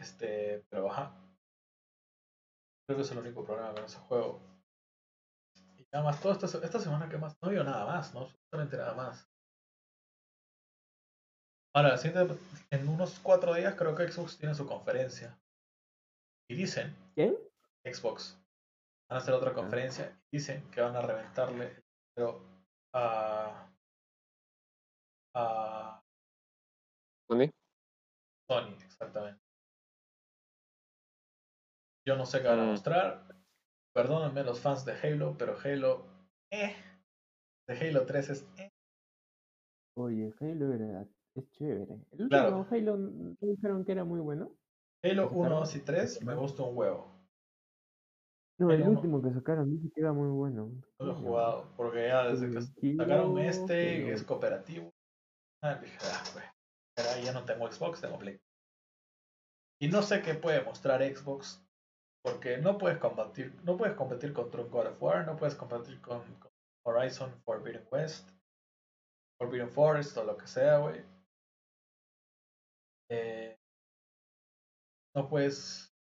[0.00, 0.64] Este.
[0.70, 1.27] Pero ajá.
[2.88, 4.40] Creo que es el único problema con ese juego.
[5.76, 7.36] Y nada más, toda esta, esta semana que más.
[7.42, 8.22] No vio nada más, ¿no?
[8.22, 9.28] Absolutamente nada más.
[11.74, 11.96] Ahora,
[12.70, 15.38] en unos cuatro días creo que Xbox tiene su conferencia.
[16.48, 17.36] Y dicen, ¿Qué?
[17.84, 18.38] Xbox,
[19.10, 20.18] van a hacer otra conferencia.
[20.30, 21.84] Y dicen que van a reventarle el
[22.14, 22.40] cerebro
[22.94, 23.70] a.
[25.34, 26.02] a
[27.28, 27.50] ¿Sony?
[28.48, 29.47] Sony, exactamente.
[32.08, 33.22] Yo no sé qué van a mostrar.
[33.94, 36.06] Perdónenme los fans de Halo, pero Halo.
[36.50, 36.74] Eh.
[37.68, 38.48] De Halo 3 es.
[38.56, 38.70] Eh.
[39.94, 41.92] Oye, Halo era, es chévere.
[42.12, 42.66] El último Claro.
[42.70, 44.56] Halo ¿no dijeron que era muy bueno.
[45.04, 47.14] Halo Sacaron 1, 2 y 3 me gusta un huevo.
[48.58, 50.72] No, el último que sacaron dice que era muy bueno.
[50.98, 51.74] No lo he jugado.
[51.76, 54.94] Porque ya desde que sacaron este, que es cooperativo.
[55.62, 56.24] Ah, dije, ah.
[56.96, 58.40] Pero ahí ya no tengo Xbox, tengo Play.
[59.78, 61.67] Y no sé qué puede mostrar Xbox.
[62.30, 66.00] Porque no puedes combatir, no puedes competir contra un God of War, no puedes competir
[66.00, 66.22] con,
[66.84, 68.30] Horizon Forbidden West,
[69.38, 71.04] Forbidden Forest o lo que sea, güey.
[73.10, 73.56] Eh,
[75.14, 75.94] no puedes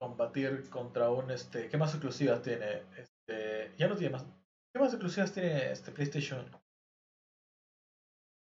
[0.00, 1.68] combatir contra un este.
[1.68, 2.84] ¿Qué más exclusivas tiene?
[2.96, 3.74] Este.
[3.76, 4.24] Ya no tiene más.
[4.72, 6.50] ¿Qué más exclusivas tiene este PlayStation?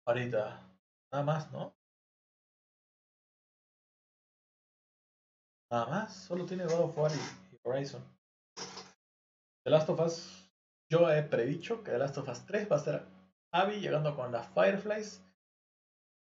[0.07, 0.67] Ahorita.
[1.11, 1.76] Nada más, ¿no?
[5.72, 6.13] Nada más.
[6.13, 8.03] Solo tiene God of War y, Horizon.
[9.63, 10.49] The Last of Us.
[10.91, 13.05] Yo he predicho que The Last of Us 3 va a ser
[13.53, 15.24] Abby llegando con las Fireflies.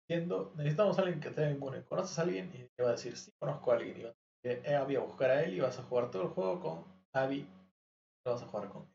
[0.10, 1.84] Diciendo, necesitamos a alguien que esté inmune.
[1.84, 2.50] ¿Conoces a alguien?
[2.56, 4.00] Y te va a decir, sí, conozco a alguien.
[4.00, 6.24] Y va a decir, eh, Abby a buscar a él y vas a jugar todo
[6.24, 7.48] el juego con Abby.
[8.26, 8.90] Lo vas a jugar con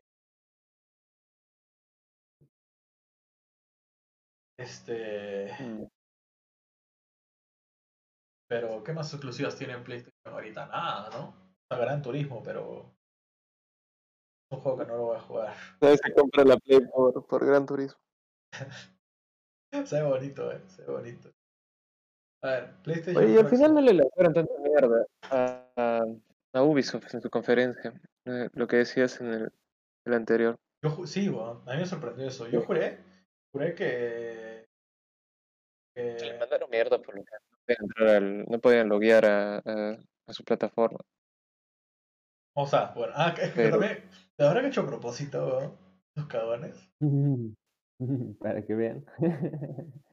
[4.57, 5.51] Este.
[5.59, 5.85] Mm.
[8.53, 10.67] Pero, ¿qué más exclusivas tiene en PlayStation ahorita?
[10.67, 11.33] Nada, ¿no?
[11.63, 12.93] Está Gran Turismo, pero.
[14.51, 15.53] Es un juego que no lo voy a jugar.
[15.81, 17.99] Nadie se compra la Play por, por Gran Turismo.
[19.85, 20.61] Se ve bonito, eh.
[20.67, 21.31] Se ve bonito.
[22.43, 23.23] A ver, PlayStation.
[23.23, 26.03] Oye, y al final no le lanzaron tanta mierda a, a,
[26.53, 27.99] a Ubisoft en su conferencia.
[28.25, 29.51] eh, lo que decías en el,
[30.05, 30.59] el anterior.
[30.83, 32.47] Yo sí, weón, a mí me sorprendió eso.
[32.49, 32.99] Yo juré,
[33.51, 34.52] juré que.
[35.95, 39.57] Se le mandaron mierda por lo que no podían, entrar al- no podían loguear a,
[39.57, 40.99] a, a su plataforma.
[42.55, 44.09] o sea, bueno, ah, que Pero- también.
[44.35, 45.77] ¿Te habrán hecho a propósito, weón?
[46.15, 46.89] Los cagones.
[48.39, 49.05] Para que vean.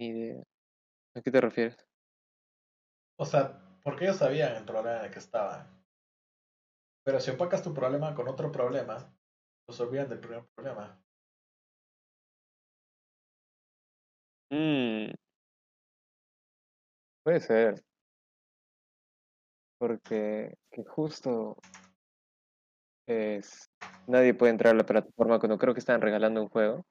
[0.00, 0.42] Ni idea.
[1.16, 1.76] ¿A qué te refieres?
[3.18, 5.66] O sea, porque ellos sabían el problema en el que estaban.
[7.04, 9.14] Pero si opacas tu problema con otro problema,
[9.68, 11.00] los olvidan del primer problema.
[14.54, 15.10] Mm.
[17.24, 17.82] Puede ser,
[19.78, 21.56] porque que justo
[23.08, 23.68] es
[24.06, 26.86] nadie puede entrar a la plataforma cuando creo que están regalando un juego.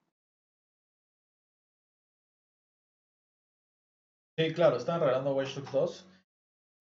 [4.37, 6.09] Sí, claro, están regalando Watch Dogs 2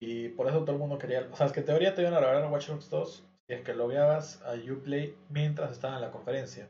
[0.01, 2.21] y por eso todo el mundo quería, o sea, es que teoría te iban a
[2.21, 6.11] regalar Watch Dogs 2 si es que lo veabas a Uplay mientras estaban en la
[6.11, 6.69] conferencia.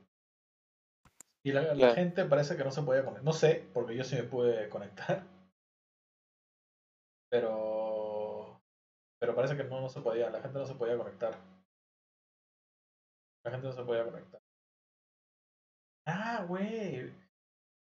[1.45, 3.25] Y la, la gente parece que no se podía conectar.
[3.25, 5.25] No sé, porque yo sí me pude conectar.
[7.31, 8.61] Pero.
[9.21, 10.31] Pero parece que no, no se podía.
[10.31, 11.35] La gente no se podía conectar.
[13.45, 14.41] La gente no se podía conectar.
[16.07, 17.13] Ah, güey.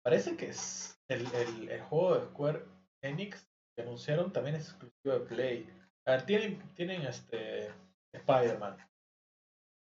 [0.04, 2.64] Parece que es el, el, el juego de Square
[3.02, 5.70] Enix que anunciaron también es exclusivo de Play.
[6.06, 7.70] A ver, tienen, tienen este
[8.12, 8.76] Spider-Man.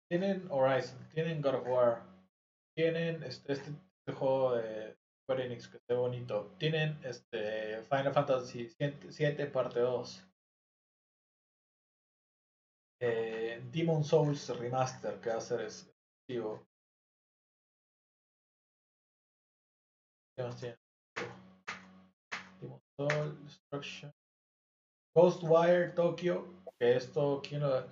[0.10, 2.04] Tienen Horizon, tienen God of War,
[2.76, 3.72] tienen este, este,
[4.14, 10.28] juego de Square Enix que está bonito, tienen este Final Fantasy 7 parte 2,
[13.02, 16.66] eh, Demon Souls Remaster que va a ser exclusivo.
[20.36, 20.78] ¿Qué más tiene?
[22.60, 24.14] Demon Souls, Destruction.
[25.14, 26.46] Ghostwire Tokyo,
[26.80, 27.86] que esto, ¿quién lo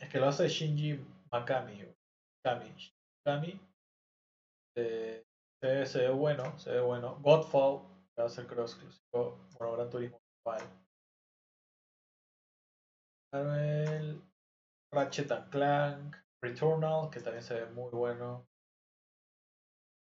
[0.00, 0.98] Es que lo hace Shinji
[1.30, 1.84] Makami.
[2.42, 2.74] Kami.
[3.24, 3.67] Kami.
[4.80, 5.24] Eh,
[5.86, 7.16] se, ve- bueno, se ve bueno.
[7.20, 7.82] Godfall,
[8.18, 9.48] va a ser creo exclusivo.
[9.58, 10.20] Bueno, Gran Turismo.
[13.32, 14.22] Marvel,
[14.92, 18.46] Ratchet and Clank, Returnal, que también se ve muy bueno.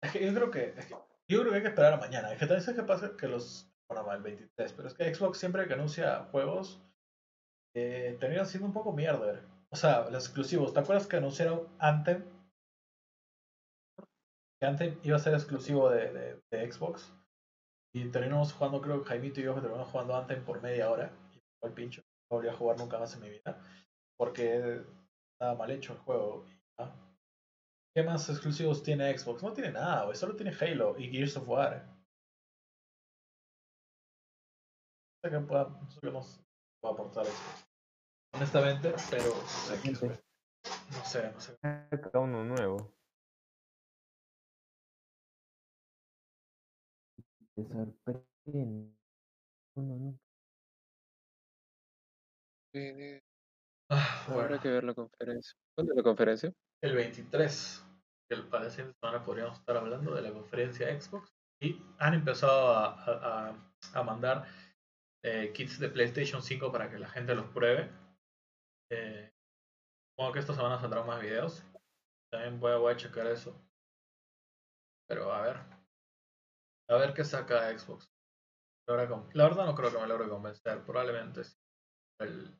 [0.03, 0.89] Es que yo creo que, es
[1.29, 2.33] yo creo que hay que esperar a mañana.
[2.33, 3.73] Es que también sé que pasa que los.
[3.89, 6.83] Bueno, el 23, pero es que Xbox siempre que anuncia juegos
[7.75, 9.43] eh, terminan siendo un poco mierder.
[9.71, 10.73] O sea, los exclusivos.
[10.75, 12.25] ¿Te acuerdas que anunciaron Anthem?
[14.61, 17.13] Que Anthem iba a ser exclusivo de, de, de Xbox.
[17.95, 21.11] Y terminamos jugando, creo que Jaimito y yo terminamos jugando Anthem por media hora.
[21.33, 22.03] Y me fue el pincho.
[22.31, 23.59] No volví a jugar nunca más en mi vida.
[24.19, 24.83] Porque
[25.33, 26.45] estaba mal hecho el juego.
[26.49, 26.95] y ya.
[27.95, 29.43] ¿Qué más exclusivos tiene Xbox?
[29.43, 30.17] No tiene nada, güey.
[30.17, 31.87] Solo tiene Halo y Gears of War.
[35.15, 36.41] No sé qué pueda, no sé qué nos
[36.81, 37.67] pueda aportar Xbox.
[38.35, 39.31] Honestamente, pero
[40.93, 41.57] no sé, no sé.
[41.63, 42.93] Saca uno nuevo.
[47.57, 48.93] Te sorprende.
[49.77, 50.19] Uno nunca.
[52.75, 53.21] Eh,
[53.89, 55.55] Ah, Habrá bueno, que ver la conferencia.
[55.75, 56.53] ¿Cuándo es la conferencia?
[56.83, 57.85] el 23,
[58.29, 61.31] que para la siguiente semana podríamos estar hablando de la conferencia Xbox.
[61.63, 64.47] Y han empezado a, a- a- a mandar
[65.25, 67.91] eh, kits de PlayStation 5 para que la gente los pruebe.
[68.91, 69.33] Eh,
[70.11, 71.65] supongo que esta semana saldrán más videos.
[72.31, 73.55] También voy a, voy a checar eso.
[75.09, 75.76] Pero a ver.
[76.89, 78.09] A ver qué saca Xbox.
[78.89, 80.85] La verdad no creo que me logre convencer.
[80.85, 81.57] Probablemente sí.
[82.21, 82.57] El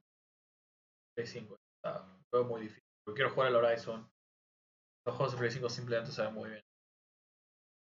[1.15, 2.83] Play 5 está veo muy difícil.
[3.05, 4.11] Porque quiero jugar el Horizon.
[5.07, 6.65] Los juegos de Play 5 simplemente se ven muy bien.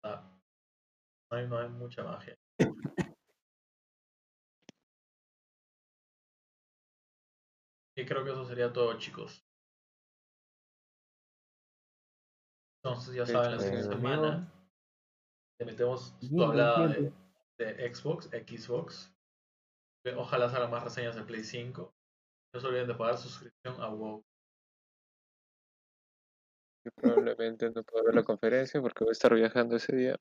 [0.03, 0.37] Ah,
[1.31, 2.37] no, hay, no hay mucha magia.
[7.93, 9.45] Y creo que eso sería todo, chicos.
[12.81, 14.60] Entonces, ya saben, la hecho, siguiente semana
[15.65, 17.13] metemos hablada bien,
[17.57, 19.11] de, de Xbox, Xbox.
[20.17, 21.93] Ojalá salgan más reseñas de Play 5.
[22.53, 24.23] No se olviden de pagar suscripción a WoW.
[26.83, 30.17] Yo probablemente no puedo ver la conferencia porque voy a estar viajando ese día.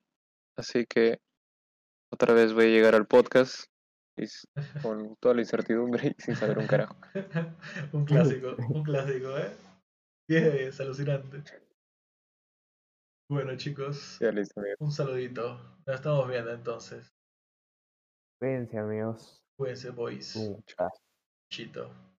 [0.56, 1.20] Así que
[2.12, 3.64] otra vez voy a llegar al podcast
[4.16, 4.26] y
[4.82, 6.96] con toda la incertidumbre y sin saber un carajo.
[7.92, 9.50] un clásico, un clásico, ¿eh?
[10.28, 11.42] Sí, es alucinante.
[13.30, 14.74] Bueno, chicos, Ya listo, amigo.
[14.80, 15.56] un saludito.
[15.86, 17.14] Nos estamos viendo entonces.
[18.40, 19.40] Cuídense, amigos.
[19.56, 20.34] Cuídense, boys.
[20.34, 20.90] Un chas.
[21.48, 22.09] Chito.